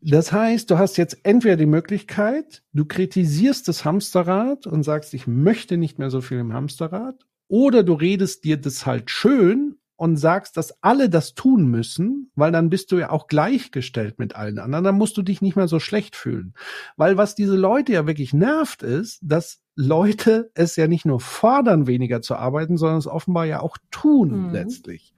Das 0.06 0.34
heißt, 0.34 0.70
du 0.70 0.78
hast 0.78 0.98
jetzt 0.98 1.20
entweder 1.24 1.56
die 1.56 1.66
Möglichkeit, 1.66 2.62
du 2.74 2.86
kritisierst 2.86 3.68
das 3.68 3.86
Hamsterrad 3.86 4.68
und 4.68 4.84
sagst, 4.84 5.13
ich 5.13 5.28
möchte 5.28 5.78
nicht 5.78 5.98
mehr 5.98 6.10
so 6.10 6.20
viel 6.20 6.39
im 6.39 6.54
Hamsterrad, 6.54 7.26
oder 7.48 7.84
du 7.84 7.94
redest 7.94 8.44
dir 8.44 8.58
das 8.58 8.86
halt 8.86 9.12
schön 9.12 9.78
und 9.96 10.18
sagst, 10.18 10.58
dass 10.58 10.84
alle 10.84 11.10
das 11.10 11.36
tun 11.36 11.68
müssen, 11.68 12.32
weil 12.36 12.52
dann 12.52 12.70
bist 12.70 12.92
du 12.92 12.98
ja 12.98 13.12
auch 13.12 13.28
gleichgestellt 13.28 14.20
mit 14.20 14.36
allen 14.36 14.60
anderen, 14.60 14.84
dann 14.84 14.98
musst 14.98 15.16
du 15.16 15.22
dich 15.22 15.42
nicht 15.42 15.56
mehr 15.56 15.68
so 15.68 15.80
schlecht 15.80 16.16
fühlen. 16.16 16.54
Weil 16.98 17.16
was 17.16 17.36
diese 17.36 17.56
Leute 17.56 17.94
ja 17.94 18.08
wirklich 18.08 18.34
nervt 18.34 18.84
ist, 18.84 19.20
dass 19.22 19.62
Leute 19.76 20.52
es 20.56 20.76
ja 20.76 20.88
nicht 20.88 21.06
nur 21.06 21.20
fordern, 21.20 21.88
weniger 21.88 22.22
zu 22.22 22.36
arbeiten, 22.36 22.76
sondern 22.76 22.98
es 22.98 23.08
offenbar 23.08 23.46
ja 23.46 23.62
auch 23.62 23.78
tun 23.92 24.48
mhm. 24.48 24.52
letztlich 24.52 25.13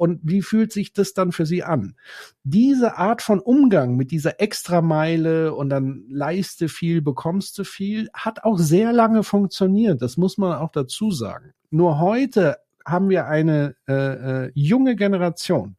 und 0.00 0.20
wie 0.22 0.40
fühlt 0.40 0.72
sich 0.72 0.94
das 0.94 1.12
dann 1.12 1.30
für 1.30 1.44
sie 1.44 1.62
an? 1.62 1.94
Diese 2.42 2.96
Art 2.96 3.20
von 3.20 3.38
Umgang 3.38 3.96
mit 3.96 4.10
dieser 4.12 4.40
Extrameile 4.40 5.52
und 5.52 5.68
dann 5.68 6.06
leiste 6.08 6.70
viel, 6.70 7.02
bekommst 7.02 7.58
du 7.58 7.64
viel, 7.64 8.08
hat 8.14 8.42
auch 8.42 8.58
sehr 8.58 8.94
lange 8.94 9.24
funktioniert. 9.24 10.00
Das 10.00 10.16
muss 10.16 10.38
man 10.38 10.56
auch 10.56 10.72
dazu 10.72 11.10
sagen. 11.10 11.52
Nur 11.68 12.00
heute 12.00 12.56
haben 12.86 13.10
wir 13.10 13.26
eine 13.26 13.76
äh, 13.86 14.46
äh, 14.46 14.52
junge 14.54 14.96
Generation. 14.96 15.76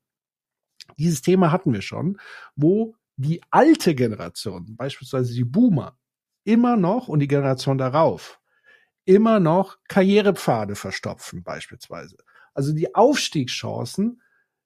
Dieses 0.99 1.23
Thema 1.23 1.51
hatten 1.51 1.73
wir 1.73 1.81
schon, 1.81 2.19
wo 2.55 2.93
die 3.15 3.41
alte 3.49 3.95
Generation, 3.95 4.75
beispielsweise 4.77 5.33
die 5.33 5.45
Boomer, 5.45 5.97
immer 6.43 6.77
noch 6.77 7.07
und 7.07 7.21
die 7.21 7.27
Generation 7.27 7.79
darauf 7.79 8.39
immer 9.05 9.39
noch 9.39 9.77
Karrierepfade 9.87 10.75
verstopfen, 10.75 11.43
beispielsweise. 11.43 12.17
Also 12.53 12.73
die 12.73 12.95
Aufstiegschancen 12.95 14.21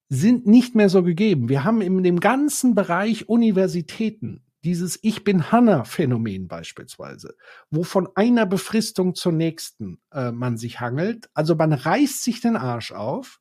sind 0.10 0.45
nicht 0.45 0.76
mehr 0.76 0.89
so 0.89 1.04
gegeben. 1.04 1.50
Wir 1.50 1.63
haben 1.63 1.82
in 1.82 2.04
dem 2.04 2.19
ganzen 2.19 2.76
Bereich 2.76 3.28
Universitäten 3.28 4.43
dieses 4.63 5.00
Ich 5.04 5.24
bin 5.24 5.52
Hanna-Phänomen 5.52 6.48
beispielsweise, 6.48 7.36
wo 7.69 7.84
von 7.84 8.10
einer 8.15 8.48
Befristung 8.48 9.13
zur 9.13 9.32
nächsten 9.32 10.00
äh, 10.12 10.32
man 10.32 10.58
sich 10.58 10.80
hangelt. 10.80 11.30
Also 11.34 11.56
man 11.56 11.71
reißt 11.71 12.24
sich 12.24 12.41
den 12.41 12.56
Arsch 12.56 12.91
auf, 12.91 13.39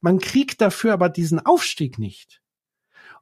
man 0.00 0.18
kriegt 0.18 0.60
dafür 0.60 0.92
aber 0.92 1.08
diesen 1.08 1.44
Aufstieg 1.44 1.98
nicht. 1.98 2.42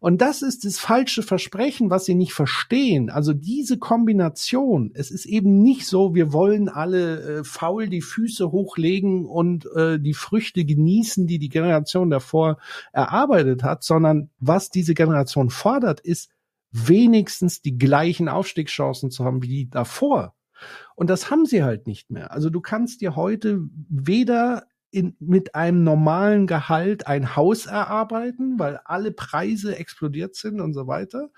Und 0.04 0.20
das 0.20 0.42
ist 0.42 0.66
das 0.66 0.78
falsche 0.78 1.22
Versprechen, 1.22 1.88
was 1.88 2.04
sie 2.04 2.14
nicht 2.14 2.34
verstehen. 2.34 3.08
Also 3.08 3.32
diese 3.32 3.78
Kombination, 3.78 4.90
es 4.92 5.10
ist 5.10 5.24
eben 5.24 5.62
nicht 5.62 5.86
so, 5.86 6.14
wir 6.14 6.30
wollen 6.34 6.68
alle 6.68 7.38
äh, 7.38 7.42
faul 7.42 7.88
die 7.88 8.02
Füße 8.02 8.52
hochlegen 8.52 9.24
und 9.24 9.64
äh, 9.74 9.98
die 9.98 10.12
Früchte 10.12 10.66
genießen, 10.66 11.26
die 11.26 11.38
die 11.38 11.48
Generation 11.48 12.10
davor 12.10 12.58
erarbeitet 12.92 13.62
hat, 13.62 13.82
sondern 13.82 14.28
was 14.40 14.68
diese 14.68 14.92
Generation 14.92 15.48
fordert, 15.48 16.00
ist 16.00 16.28
wenigstens 16.70 17.62
die 17.62 17.78
gleichen 17.78 18.28
Aufstiegschancen 18.28 19.10
zu 19.10 19.24
haben 19.24 19.42
wie 19.42 19.48
die 19.48 19.70
davor. 19.70 20.34
Und 20.96 21.08
das 21.08 21.30
haben 21.30 21.46
sie 21.46 21.64
halt 21.64 21.86
nicht 21.86 22.10
mehr. 22.10 22.30
Also 22.30 22.50
du 22.50 22.60
kannst 22.60 23.00
dir 23.00 23.16
heute 23.16 23.58
weder 23.88 24.66
in, 24.94 25.16
mit 25.18 25.54
einem 25.54 25.82
normalen 25.82 26.46
Gehalt 26.46 27.06
ein 27.06 27.36
Haus 27.36 27.66
erarbeiten, 27.66 28.58
weil 28.58 28.78
alle 28.84 29.10
Preise 29.10 29.76
explodiert 29.76 30.36
sind 30.36 30.60
und 30.60 30.72
so 30.72 30.86
weiter. 30.86 31.30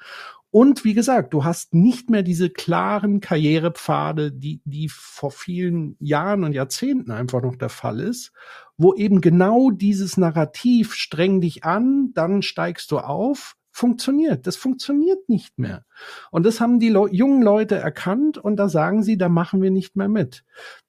Und 0.50 0.84
wie 0.84 0.94
gesagt, 0.94 1.34
du 1.34 1.44
hast 1.44 1.74
nicht 1.74 2.08
mehr 2.08 2.22
diese 2.22 2.50
klaren 2.50 3.20
Karrierepfade, 3.20 4.32
die, 4.32 4.62
die 4.64 4.88
vor 4.88 5.30
vielen 5.30 5.96
Jahren 5.98 6.44
und 6.44 6.52
Jahrzehnten 6.52 7.10
einfach 7.10 7.42
noch 7.42 7.56
der 7.56 7.68
Fall 7.68 8.00
ist, 8.00 8.32
wo 8.76 8.94
eben 8.94 9.20
genau 9.20 9.70
dieses 9.70 10.16
Narrativ 10.16 10.94
streng 10.94 11.40
dich 11.40 11.64
an, 11.64 12.12
dann 12.14 12.42
steigst 12.42 12.90
du 12.90 12.98
auf, 12.98 13.56
funktioniert. 13.70 14.46
Das 14.46 14.56
funktioniert 14.56 15.28
nicht 15.28 15.58
mehr. 15.58 15.84
Und 16.30 16.46
das 16.46 16.60
haben 16.60 16.80
die 16.80 16.88
Le 16.88 17.08
jungen 17.10 17.42
Leute 17.42 17.76
erkannt 17.76 18.38
und 18.38 18.56
da 18.56 18.70
sagen 18.70 19.02
sie, 19.02 19.18
da 19.18 19.28
machen 19.28 19.60
wir 19.60 19.70
nicht 19.70 19.96
mehr 19.96 20.08
mit. 20.08 20.44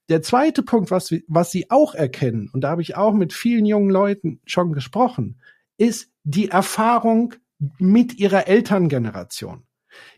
Der 0.10 0.22
zweite 0.22 0.64
Punkt, 0.64 0.90
was, 0.90 1.14
was 1.28 1.52
sie 1.52 1.70
auch 1.70 1.94
erkennen, 1.94 2.50
und 2.54 2.62
da 2.62 2.70
habe 2.70 2.82
ich 2.82 2.96
auch 2.96 3.14
mit 3.14 3.34
vielen 3.34 3.66
jungen 3.66 3.90
Leuten 3.90 4.40
schon 4.46 4.72
gesprochen, 4.72 5.42
ist 5.78 6.12
die 6.24 6.50
Erfahrung 6.50 7.36
mit 7.78 8.18
ihrer 8.18 8.48
Elterngeneration. 8.48 9.64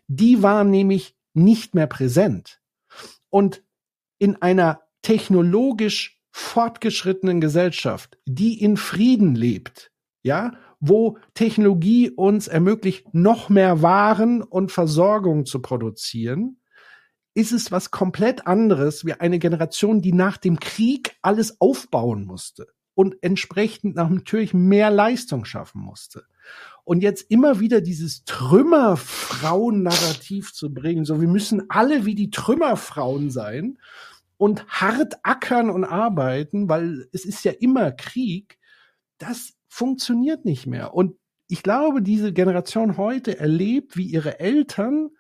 Die 0.08 0.44
war 0.44 0.64
nämlich 0.64 1.16
nicht 1.34 1.76
mehr 1.76 1.88
präsent. 1.88 2.62
Und 3.30 3.64
in 4.18 4.42
einer 4.42 4.82
technologisch 5.02 6.20
fortgeschrittenen 6.32 7.42
Gesellschaft, 7.42 8.18
die 8.26 8.62
in 8.62 8.78
Frieden 8.78 9.36
lebt, 9.36 9.92
ja, 10.22 10.54
wo 10.80 11.18
Technologie 11.34 12.10
uns 12.10 12.48
ermöglicht, 12.48 13.14
noch 13.14 13.50
mehr 13.50 13.82
Waren 13.82 14.42
und 14.42 14.72
Versorgung 14.72 15.46
zu 15.46 15.62
produzieren, 15.62 16.59
ist 17.40 17.54
es 17.54 17.72
was 17.72 17.90
komplett 17.90 18.46
anderes 18.48 19.06
wie 19.06 19.14
eine 19.14 19.40
Generation, 19.40 20.02
die 20.02 20.12
nach 20.12 20.36
dem 20.36 20.60
Krieg 20.60 21.16
alles 21.22 21.62
aufbauen 21.62 22.26
musste 22.26 22.68
und 22.96 23.16
entsprechend 23.22 23.96
natürlich 23.96 24.54
mehr 24.54 24.92
Leistung 24.92 25.46
schaffen 25.46 25.82
musste. 25.82 26.26
Und 26.84 27.02
jetzt 27.02 27.32
immer 27.32 27.62
wieder 27.62 27.80
dieses 27.80 28.26
Trümmerfrauen-Narrativ 28.26 30.52
zu 30.52 30.74
bringen, 30.74 31.06
so 31.06 31.22
wir 31.22 31.30
müssen 31.30 31.70
alle 31.70 32.06
wie 32.06 32.16
die 32.16 32.30
Trümmerfrauen 32.30 33.32
sein 33.32 33.78
und 34.36 34.68
hart 34.68 35.16
ackern 35.24 35.70
und 35.70 35.86
arbeiten, 35.86 36.68
weil 36.68 37.08
es 37.14 37.24
ist 37.24 37.46
ja 37.46 37.54
immer 37.54 37.94
Krieg, 37.94 38.58
das 39.18 39.54
funktioniert 39.70 40.44
nicht 40.44 40.68
mehr. 40.68 40.94
Und 40.94 41.16
ich 41.48 41.64
glaube, 41.64 42.02
diese 42.02 42.34
Generation 42.34 42.98
heute 42.98 43.40
erlebt, 43.40 43.96
wie 43.96 44.08
ihre 44.08 44.42
Eltern 44.42 45.12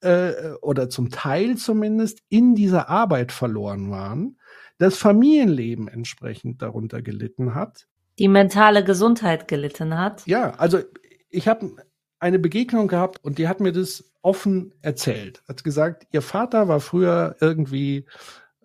äh, 0.00 0.52
oder 0.62 0.88
zum 0.88 1.10
Teil 1.10 1.56
zumindest 1.56 2.20
in 2.28 2.54
dieser 2.54 2.88
Arbeit 2.88 3.32
verloren 3.32 3.90
waren, 3.90 4.38
das 4.78 4.96
Familienleben 4.96 5.88
entsprechend 5.88 6.62
darunter 6.62 7.02
gelitten 7.02 7.54
hat. 7.54 7.88
Die 8.18 8.28
mentale 8.28 8.84
Gesundheit 8.84 9.48
gelitten 9.48 9.98
hat. 9.98 10.26
Ja, 10.26 10.50
also 10.52 10.80
ich 11.30 11.48
habe 11.48 11.76
eine 12.18 12.38
Begegnung 12.38 12.88
gehabt 12.88 13.22
und 13.24 13.38
die 13.38 13.48
hat 13.48 13.60
mir 13.60 13.72
das 13.72 14.12
offen 14.22 14.74
erzählt. 14.82 15.42
Hat 15.48 15.62
gesagt, 15.64 16.06
ihr 16.12 16.22
Vater 16.22 16.68
war 16.68 16.80
früher 16.80 17.36
irgendwie 17.40 18.06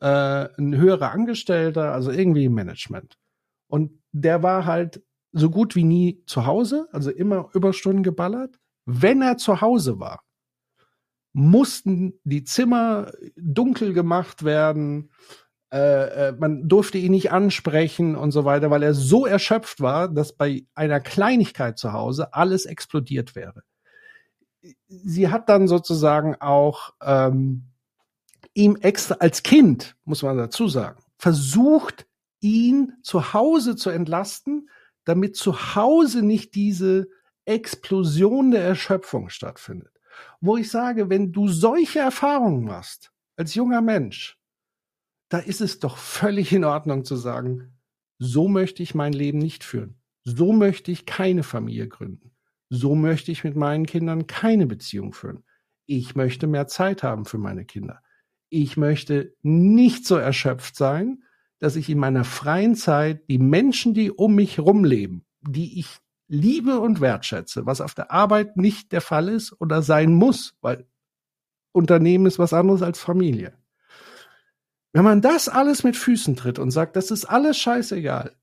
äh, 0.02 0.48
ein 0.58 0.76
höherer 0.76 1.12
Angestellter, 1.12 1.94
also 1.94 2.12
irgendwie 2.12 2.46
im 2.46 2.54
Management. 2.54 3.18
Und 3.68 3.92
der 4.12 4.44
war 4.44 4.66
halt 4.66 5.04
so 5.32 5.50
gut 5.50 5.76
wie 5.76 5.84
nie 5.84 6.24
zu 6.28 6.46
Hause, 6.46 6.88
also 6.92 7.10
immer 7.10 7.50
Überstunden 7.54 8.04
geballert. 8.04 8.60
Wenn 8.86 9.22
er 9.22 9.38
zu 9.38 9.62
Hause 9.62 10.00
war, 10.00 10.24
mussten 11.34 12.14
die 12.24 12.44
Zimmer 12.44 13.12
dunkel 13.36 13.94
gemacht 13.94 14.44
werden. 14.44 15.12
Äh, 15.72 16.30
äh, 16.30 16.32
man 16.34 16.70
durfte 16.70 17.00
ihn 17.00 17.12
nicht 17.12 17.32
ansprechen 17.32 18.16
und 18.16 18.32
so 18.32 18.46
weiter, 18.46 18.70
weil 18.70 18.84
er 18.84 18.94
so 18.94 19.26
erschöpft 19.26 19.82
war, 19.82 20.08
dass 20.08 20.34
bei 20.34 20.66
einer 20.76 21.00
Kleinigkeit 21.00 21.80
zu 21.80 21.92
Hause 21.92 22.34
alles 22.34 22.66
explodiert 22.66 23.36
wäre. 23.36 23.64
Sie 24.88 25.30
hat 25.30 25.50
dann 25.50 25.68
sozusagen 25.68 26.36
auch 26.36 26.94
ähm, 27.02 27.66
ihm 28.54 28.78
extra 28.78 29.16
als 29.16 29.42
Kind, 29.44 29.96
muss 30.06 30.22
man 30.22 30.38
dazu 30.38 30.68
sagen, 30.68 31.04
versucht, 31.18 32.06
ihn 32.40 32.94
zu 33.02 33.34
Hause 33.34 33.76
zu 33.76 33.90
entlasten, 33.90 34.70
damit 35.06 35.36
zu 35.36 35.76
Hause 35.76 36.22
nicht 36.22 36.54
diese 36.56 37.08
Explosion 37.46 38.52
der 38.52 38.64
Erschöpfung 38.64 39.30
stattfindet. 39.30 39.93
Wo 40.42 40.58
ich 40.58 40.70
sage, 40.70 41.10
wenn 41.10 41.32
du 41.32 41.48
solche 41.48 42.00
Erfahrungen 42.00 42.66
machst, 42.66 43.12
als 43.36 43.56
junger 43.56 43.82
Mensch, 43.82 44.38
da 45.30 45.40
ist 45.40 45.62
es 45.62 45.80
doch 45.80 45.98
völlig 45.98 46.52
in 46.52 46.64
Ordnung 46.64 47.06
zu 47.06 47.16
sagen, 47.16 47.74
so 48.20 48.48
möchte 48.48 48.84
ich 48.84 48.96
mein 48.96 49.14
Leben 49.14 49.40
nicht 49.40 49.64
führen. 49.64 49.96
So 50.24 50.54
möchte 50.54 50.92
ich 50.92 51.06
keine 51.06 51.44
Familie 51.44 51.88
gründen. 51.88 52.32
So 52.70 52.96
möchte 52.96 53.32
ich 53.32 53.44
mit 53.44 53.56
meinen 53.56 53.86
Kindern 53.86 54.28
keine 54.28 54.66
Beziehung 54.66 55.14
führen. 55.14 55.44
Ich 55.86 56.16
möchte 56.16 56.48
mehr 56.48 56.68
Zeit 56.68 57.04
haben 57.04 57.26
für 57.26 57.38
meine 57.38 57.66
Kinder. 57.66 58.02
Ich 58.50 58.78
möchte 58.78 59.36
nicht 59.42 60.06
so 60.06 60.16
erschöpft 60.16 60.76
sein, 60.76 61.24
dass 61.60 61.76
ich 61.76 61.90
in 61.90 61.98
meiner 61.98 62.24
freien 62.24 62.76
Zeit 62.76 63.28
die 63.30 63.40
Menschen, 63.40 63.94
die 63.94 64.12
um 64.12 64.36
mich 64.36 64.60
rumleben, 64.60 65.26
die 65.42 65.80
ich 65.80 66.00
liebe 66.34 66.80
und 66.80 67.00
wertschätze, 67.00 67.66
was 67.66 67.80
auf 67.80 67.94
der 67.94 68.12
Arbeit 68.12 68.58
nicht 68.58 68.92
der 68.92 69.02
Fall 69.02 69.30
ist 69.30 69.56
oder 69.62 69.82
sein 69.84 70.14
muss, 70.14 70.56
weil 70.62 70.86
Unternehmen 71.72 72.26
ist 72.26 72.40
was 72.40 72.54
anderes 72.54 72.82
als 72.82 73.00
Familie. 73.00 73.54
Wenn 74.94 75.04
man 75.04 75.22
das 75.22 75.48
alles 75.48 75.84
mit 75.84 75.96
Füßen 75.96 76.36
tritt 76.36 76.60
und 76.60 76.72
sagt, 76.72 76.96
das 76.96 77.12
ist 77.12 77.26
alles 77.26 77.58
scheißegal, 77.58 78.36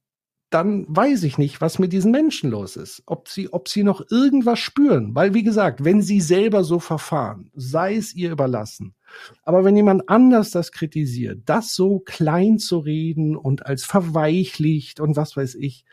dann 0.50 0.84
weiß 0.88 1.22
ich 1.22 1.38
nicht, 1.38 1.60
was 1.60 1.78
mit 1.78 1.92
diesen 1.92 2.10
Menschen 2.10 2.50
los 2.50 2.76
ist. 2.76 3.04
Ob 3.06 3.28
sie, 3.28 3.52
ob 3.52 3.68
sie 3.68 3.84
noch 3.84 4.04
irgendwas 4.10 4.58
spüren. 4.58 5.14
Weil, 5.14 5.32
wie 5.32 5.44
gesagt, 5.44 5.84
wenn 5.84 6.02
sie 6.02 6.20
selber 6.20 6.64
so 6.64 6.80
verfahren, 6.80 7.52
sei 7.54 7.94
es 7.94 8.14
ihr 8.14 8.32
überlassen. 8.32 8.96
Aber 9.44 9.64
wenn 9.64 9.76
jemand 9.76 10.08
anders 10.08 10.50
das 10.50 10.72
kritisiert, 10.72 11.42
das 11.44 11.74
so 11.74 12.00
klein 12.00 12.58
zu 12.58 12.78
reden 12.78 13.36
und 13.36 13.64
als 13.64 13.84
verweichlicht 13.84 14.98
und 14.98 15.16
was 15.16 15.36
weiß 15.36 15.54
ich, 15.54 15.84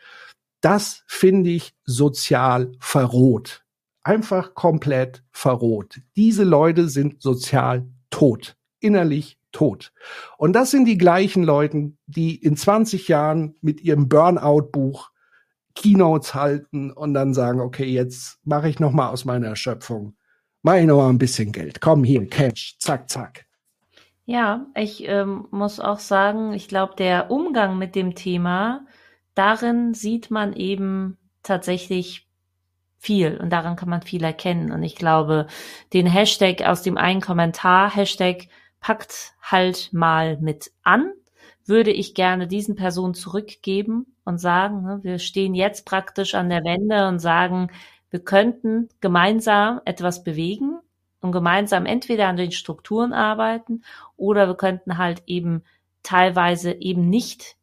das 0.60 1.04
finde 1.06 1.50
ich 1.50 1.74
sozial 1.84 2.72
verroht. 2.80 3.64
Einfach 4.02 4.54
komplett 4.54 5.22
verroht. 5.30 6.00
Diese 6.16 6.44
Leute 6.44 6.88
sind 6.88 7.22
sozial 7.22 7.86
tot. 8.10 8.56
Innerlich 8.80 9.38
tot. 9.52 9.92
Und 10.36 10.52
das 10.52 10.70
sind 10.70 10.84
die 10.84 10.98
gleichen 10.98 11.42
Leute, 11.42 11.92
die 12.06 12.36
in 12.36 12.56
20 12.56 13.08
Jahren 13.08 13.56
mit 13.60 13.80
ihrem 13.80 14.08
Burnout-Buch 14.08 15.10
Keynotes 15.74 16.34
halten 16.34 16.90
und 16.90 17.14
dann 17.14 17.34
sagen, 17.34 17.60
okay, 17.60 17.86
jetzt 17.86 18.38
mache 18.44 18.68
ich 18.68 18.80
noch 18.80 18.92
mal 18.92 19.10
aus 19.10 19.24
meiner 19.24 19.48
Erschöpfung, 19.48 20.16
mache 20.62 20.80
ich 20.80 20.86
noch 20.86 20.96
mal 20.96 21.08
ein 21.08 21.18
bisschen 21.18 21.52
Geld. 21.52 21.80
Komm 21.80 22.02
hier, 22.02 22.26
Cash, 22.26 22.76
zack, 22.78 23.08
zack. 23.08 23.46
Ja, 24.24 24.66
ich 24.74 25.08
ähm, 25.08 25.46
muss 25.50 25.80
auch 25.80 26.00
sagen, 26.00 26.52
ich 26.52 26.68
glaube, 26.68 26.94
der 26.96 27.30
Umgang 27.30 27.78
mit 27.78 27.94
dem 27.94 28.14
Thema, 28.14 28.84
darin 29.38 29.94
sieht 29.94 30.30
man 30.30 30.52
eben 30.52 31.16
tatsächlich 31.42 32.26
viel 32.98 33.38
und 33.38 33.50
daran 33.50 33.76
kann 33.76 33.88
man 33.88 34.02
viel 34.02 34.24
erkennen. 34.24 34.72
Und 34.72 34.82
ich 34.82 34.96
glaube, 34.96 35.46
den 35.92 36.06
Hashtag 36.06 36.62
aus 36.62 36.82
dem 36.82 36.98
einen 36.98 37.20
Kommentar, 37.20 37.94
Hashtag 37.94 38.48
packt 38.80 39.34
halt 39.40 39.92
mal 39.92 40.38
mit 40.38 40.72
an, 40.82 41.12
würde 41.64 41.92
ich 41.92 42.14
gerne 42.14 42.48
diesen 42.48 42.74
Personen 42.74 43.14
zurückgeben 43.14 44.06
und 44.24 44.38
sagen, 44.38 44.82
ne, 44.82 45.00
wir 45.02 45.18
stehen 45.18 45.54
jetzt 45.54 45.84
praktisch 45.86 46.34
an 46.34 46.48
der 46.48 46.64
Wende 46.64 47.06
und 47.06 47.18
sagen, 47.20 47.70
wir 48.10 48.20
könnten 48.20 48.88
gemeinsam 49.00 49.80
etwas 49.84 50.24
bewegen 50.24 50.78
und 51.20 51.32
gemeinsam 51.32 51.86
entweder 51.86 52.28
an 52.28 52.36
den 52.36 52.52
Strukturen 52.52 53.12
arbeiten 53.12 53.82
oder 54.16 54.48
wir 54.48 54.56
könnten 54.56 54.98
halt 54.98 55.22
eben 55.26 55.62
teilweise 56.02 56.72
eben 56.72 57.08
nicht 57.08 57.57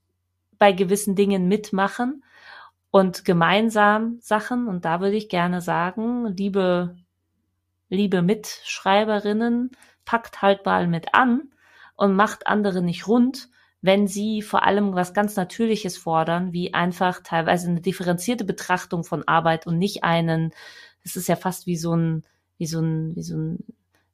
bei 0.58 0.72
gewissen 0.72 1.16
Dingen 1.16 1.48
mitmachen 1.48 2.24
und 2.92 3.26
gemeinsam 3.26 4.18
Sachen. 4.22 4.68
Und 4.68 4.86
da 4.86 5.02
würde 5.02 5.16
ich 5.16 5.30
gerne 5.30 5.62
sagen, 5.62 6.26
liebe, 6.28 6.96
liebe 7.90 8.22
Mitschreiberinnen, 8.22 9.72
packt 10.06 10.42
halt 10.42 10.66
mal 10.66 10.88
mit 10.88 11.14
an 11.14 11.52
und 11.96 12.16
macht 12.16 12.48
andere 12.48 12.82
nicht 12.82 13.08
rund, 13.08 13.50
wenn 13.82 14.08
sie 14.08 14.42
vor 14.42 14.64
allem 14.64 14.96
was 14.96 15.14
ganz 15.14 15.36
Natürliches 15.36 15.98
fordern, 15.98 16.54
wie 16.54 16.74
einfach 16.74 17.22
teilweise 17.24 17.70
eine 17.70 17.82
differenzierte 17.82 18.44
Betrachtung 18.44 19.04
von 19.04 19.28
Arbeit 19.28 19.68
und 19.68 19.78
nicht 19.78 20.04
einen, 20.04 20.52
es 21.04 21.16
ist 21.16 21.28
ja 21.28 21.36
fast 21.36 21.68
wie 21.68 21.78
so 21.78 21.96
ein, 21.96 22.24
wie 22.58 22.66
so 22.66 22.80
ein, 22.80 23.16
wie 23.16 23.22
so 23.22 23.38
ein 23.38 23.60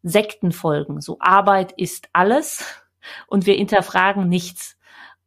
Sektenfolgen. 0.04 0.99
So 1.01 1.17
Arbeit 1.19 1.73
ist 1.77 2.10
alles 2.13 2.65
und 3.27 3.45
wir 3.45 3.56
hinterfragen 3.56 4.27
nichts. 4.27 4.77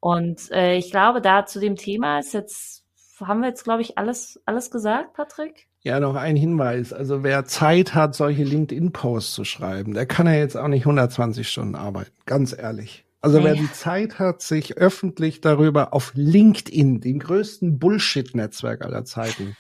Und 0.05 0.51
äh, 0.51 0.77
ich 0.77 0.91
glaube, 0.91 1.23
da 1.23 1.47
zu 1.47 1.61
dem 1.61 1.77
Thema 1.77 2.19
ist 2.19 2.35
jetzt, 2.35 2.85
haben 3.21 3.41
wir 3.41 3.49
jetzt, 3.49 3.65
glaube 3.65 3.81
ich, 3.81 3.97
alles, 3.97 4.39
alles 4.45 4.71
gesagt, 4.71 5.15
Patrick? 5.15 5.67
Ja, 5.81 5.99
noch 5.99 6.15
ein 6.15 6.37
Hinweis. 6.37 6.93
Also 6.93 7.23
wer 7.23 7.47
Zeit 7.47 7.95
hat, 7.95 8.15
solche 8.15 8.45
LinkedIn-Posts 8.45 9.33
zu 9.33 9.45
schreiben, 9.45 9.95
der 9.95 10.05
kann 10.05 10.27
ja 10.27 10.35
jetzt 10.35 10.59
auch 10.59 10.69
nicht 10.69 10.83
120 10.83 11.49
Stunden 11.49 11.75
arbeiten. 11.75 12.11
Ganz 12.27 12.53
ehrlich. 12.53 13.07
Also 13.23 13.43
wer 13.43 13.55
die 13.55 13.73
Zeit 13.73 14.19
hat, 14.19 14.43
sich 14.43 14.77
öffentlich 14.77 15.41
darüber 15.41 15.95
auf 15.95 16.13
LinkedIn, 16.15 17.01
dem 17.01 17.19
größten 17.19 17.79
Bullshit-Netzwerk 17.79 18.85
aller 18.85 19.07
Zeiten, 19.07 19.57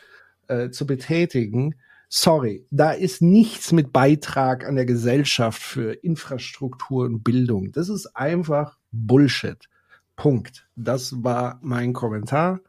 äh, 0.49 0.69
zu 0.69 0.87
betätigen, 0.87 1.77
sorry, 2.11 2.67
da 2.71 2.91
ist 2.91 3.23
nichts 3.23 3.73
mit 3.73 3.95
Beitrag 3.95 4.69
an 4.69 4.77
der 4.77 4.85
Gesellschaft 4.85 5.63
für 5.63 5.95
Infrastruktur 5.95 7.07
und 7.07 7.25
Bildung. 7.25 7.73
Das 7.73 7.89
ist 7.89 8.15
einfach 8.15 8.77
Bullshit. 8.93 9.71
Punkt. 10.17 10.69
Das 10.77 11.23
war 11.25 11.59
mein 11.63 11.93
Kommentar. 11.93 12.61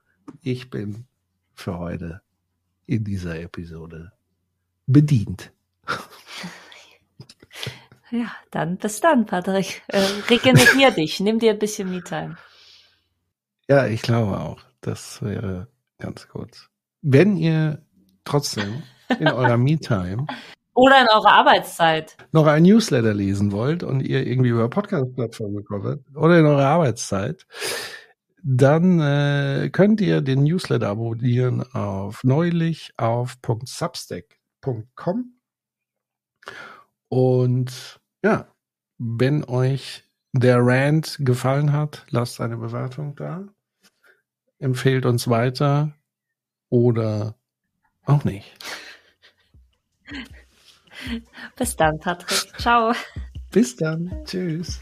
Ich 0.41 0.69
bin 0.69 1.05
für 1.53 1.77
heute 1.77 2.21
in 2.86 3.03
dieser 3.03 3.39
Episode 3.39 4.12
bedient. 4.88 5.51
Ja, 8.12 8.31
dann 8.51 8.77
bis 8.77 9.01
dann, 9.01 9.25
Patrick. 9.25 9.81
Äh, 9.88 9.99
regenerier 10.29 10.91
dich, 10.91 11.19
nimm 11.19 11.39
dir 11.39 11.51
ein 11.51 11.60
bisschen 11.60 11.89
Me-Time. 11.89 12.38
Ja, 13.67 13.88
ich 13.88 14.01
glaube 14.01 14.39
auch. 14.39 14.62
Das 14.81 15.21
wäre 15.23 15.67
ganz 15.97 16.27
gut. 16.27 16.69
Wenn 17.01 17.36
ihr 17.36 17.81
trotzdem 18.23 18.84
in 19.19 19.27
eurer 19.27 19.58
Me-Time 19.58 20.27
oder 20.75 21.01
in 21.01 21.07
eurer 21.11 21.31
Arbeitszeit. 21.31 22.15
Noch 22.31 22.45
ein 22.45 22.63
Newsletter 22.63 23.13
lesen 23.13 23.51
wollt 23.51 23.81
und 23.81 24.01
ihr 24.01 24.27
irgendwie 24.27 24.49
über 24.49 24.69
Podcast-Plattformen 24.69 25.65
kommt 25.65 26.05
oder 26.15 26.39
in 26.39 26.45
eurer 26.45 26.67
Arbeitszeit, 26.67 27.47
dann 28.43 28.99
äh, 28.99 29.69
könnt 29.71 30.01
ihr 30.01 30.21
den 30.21 30.43
Newsletter 30.43 30.89
abonnieren 30.89 31.63
auf 31.73 32.23
neulich 32.23 32.93
auf 32.97 33.38
.substack.com 33.63 35.31
und 37.09 37.99
ja, 38.23 38.47
wenn 38.97 39.43
euch 39.45 40.03
der 40.33 40.57
Rant 40.59 41.17
gefallen 41.21 41.71
hat, 41.71 42.05
lasst 42.09 42.41
eine 42.41 42.57
Bewertung 42.57 43.15
da, 43.15 43.47
empfehlt 44.59 45.05
uns 45.05 45.29
weiter 45.29 45.93
oder 46.69 47.35
auch 48.03 48.25
nicht. 48.25 48.53
Bis 51.55 51.75
dann, 51.75 51.99
Patrick. 51.99 52.51
Ciao. 52.60 52.93
Bis 53.51 53.75
dann. 53.75 54.12
Tschüss. 54.25 54.79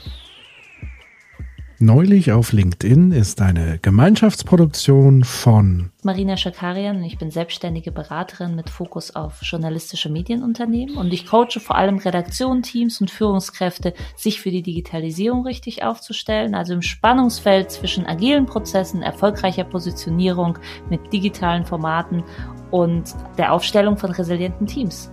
Neulich 1.85 2.31
auf 2.31 2.53
LinkedIn 2.53 3.11
ist 3.11 3.41
eine 3.41 3.77
Gemeinschaftsproduktion 3.77 5.25
von 5.25 5.91
Marina 6.01 6.37
Schakarian. 6.37 7.03
Ich 7.03 7.17
bin 7.17 7.29
selbstständige 7.29 7.91
Beraterin 7.91 8.55
mit 8.55 8.69
Fokus 8.69 9.13
auf 9.15 9.41
journalistische 9.41 10.09
Medienunternehmen 10.09 10.95
und 10.95 11.11
ich 11.11 11.25
coache 11.25 11.59
vor 11.59 11.75
allem 11.75 11.97
Redaktionen, 11.97 12.63
Teams 12.63 13.01
und 13.01 13.11
Führungskräfte, 13.11 13.93
sich 14.15 14.39
für 14.39 14.49
die 14.49 14.61
Digitalisierung 14.61 15.45
richtig 15.45 15.83
aufzustellen, 15.83 16.55
also 16.55 16.73
im 16.73 16.81
Spannungsfeld 16.81 17.69
zwischen 17.69 18.05
agilen 18.05 18.45
Prozessen, 18.45 19.01
erfolgreicher 19.01 19.65
Positionierung 19.65 20.59
mit 20.89 21.11
digitalen 21.11 21.65
Formaten 21.65 22.23
und 22.71 23.13
der 23.37 23.51
Aufstellung 23.51 23.97
von 23.97 24.11
resilienten 24.11 24.67
Teams. 24.67 25.12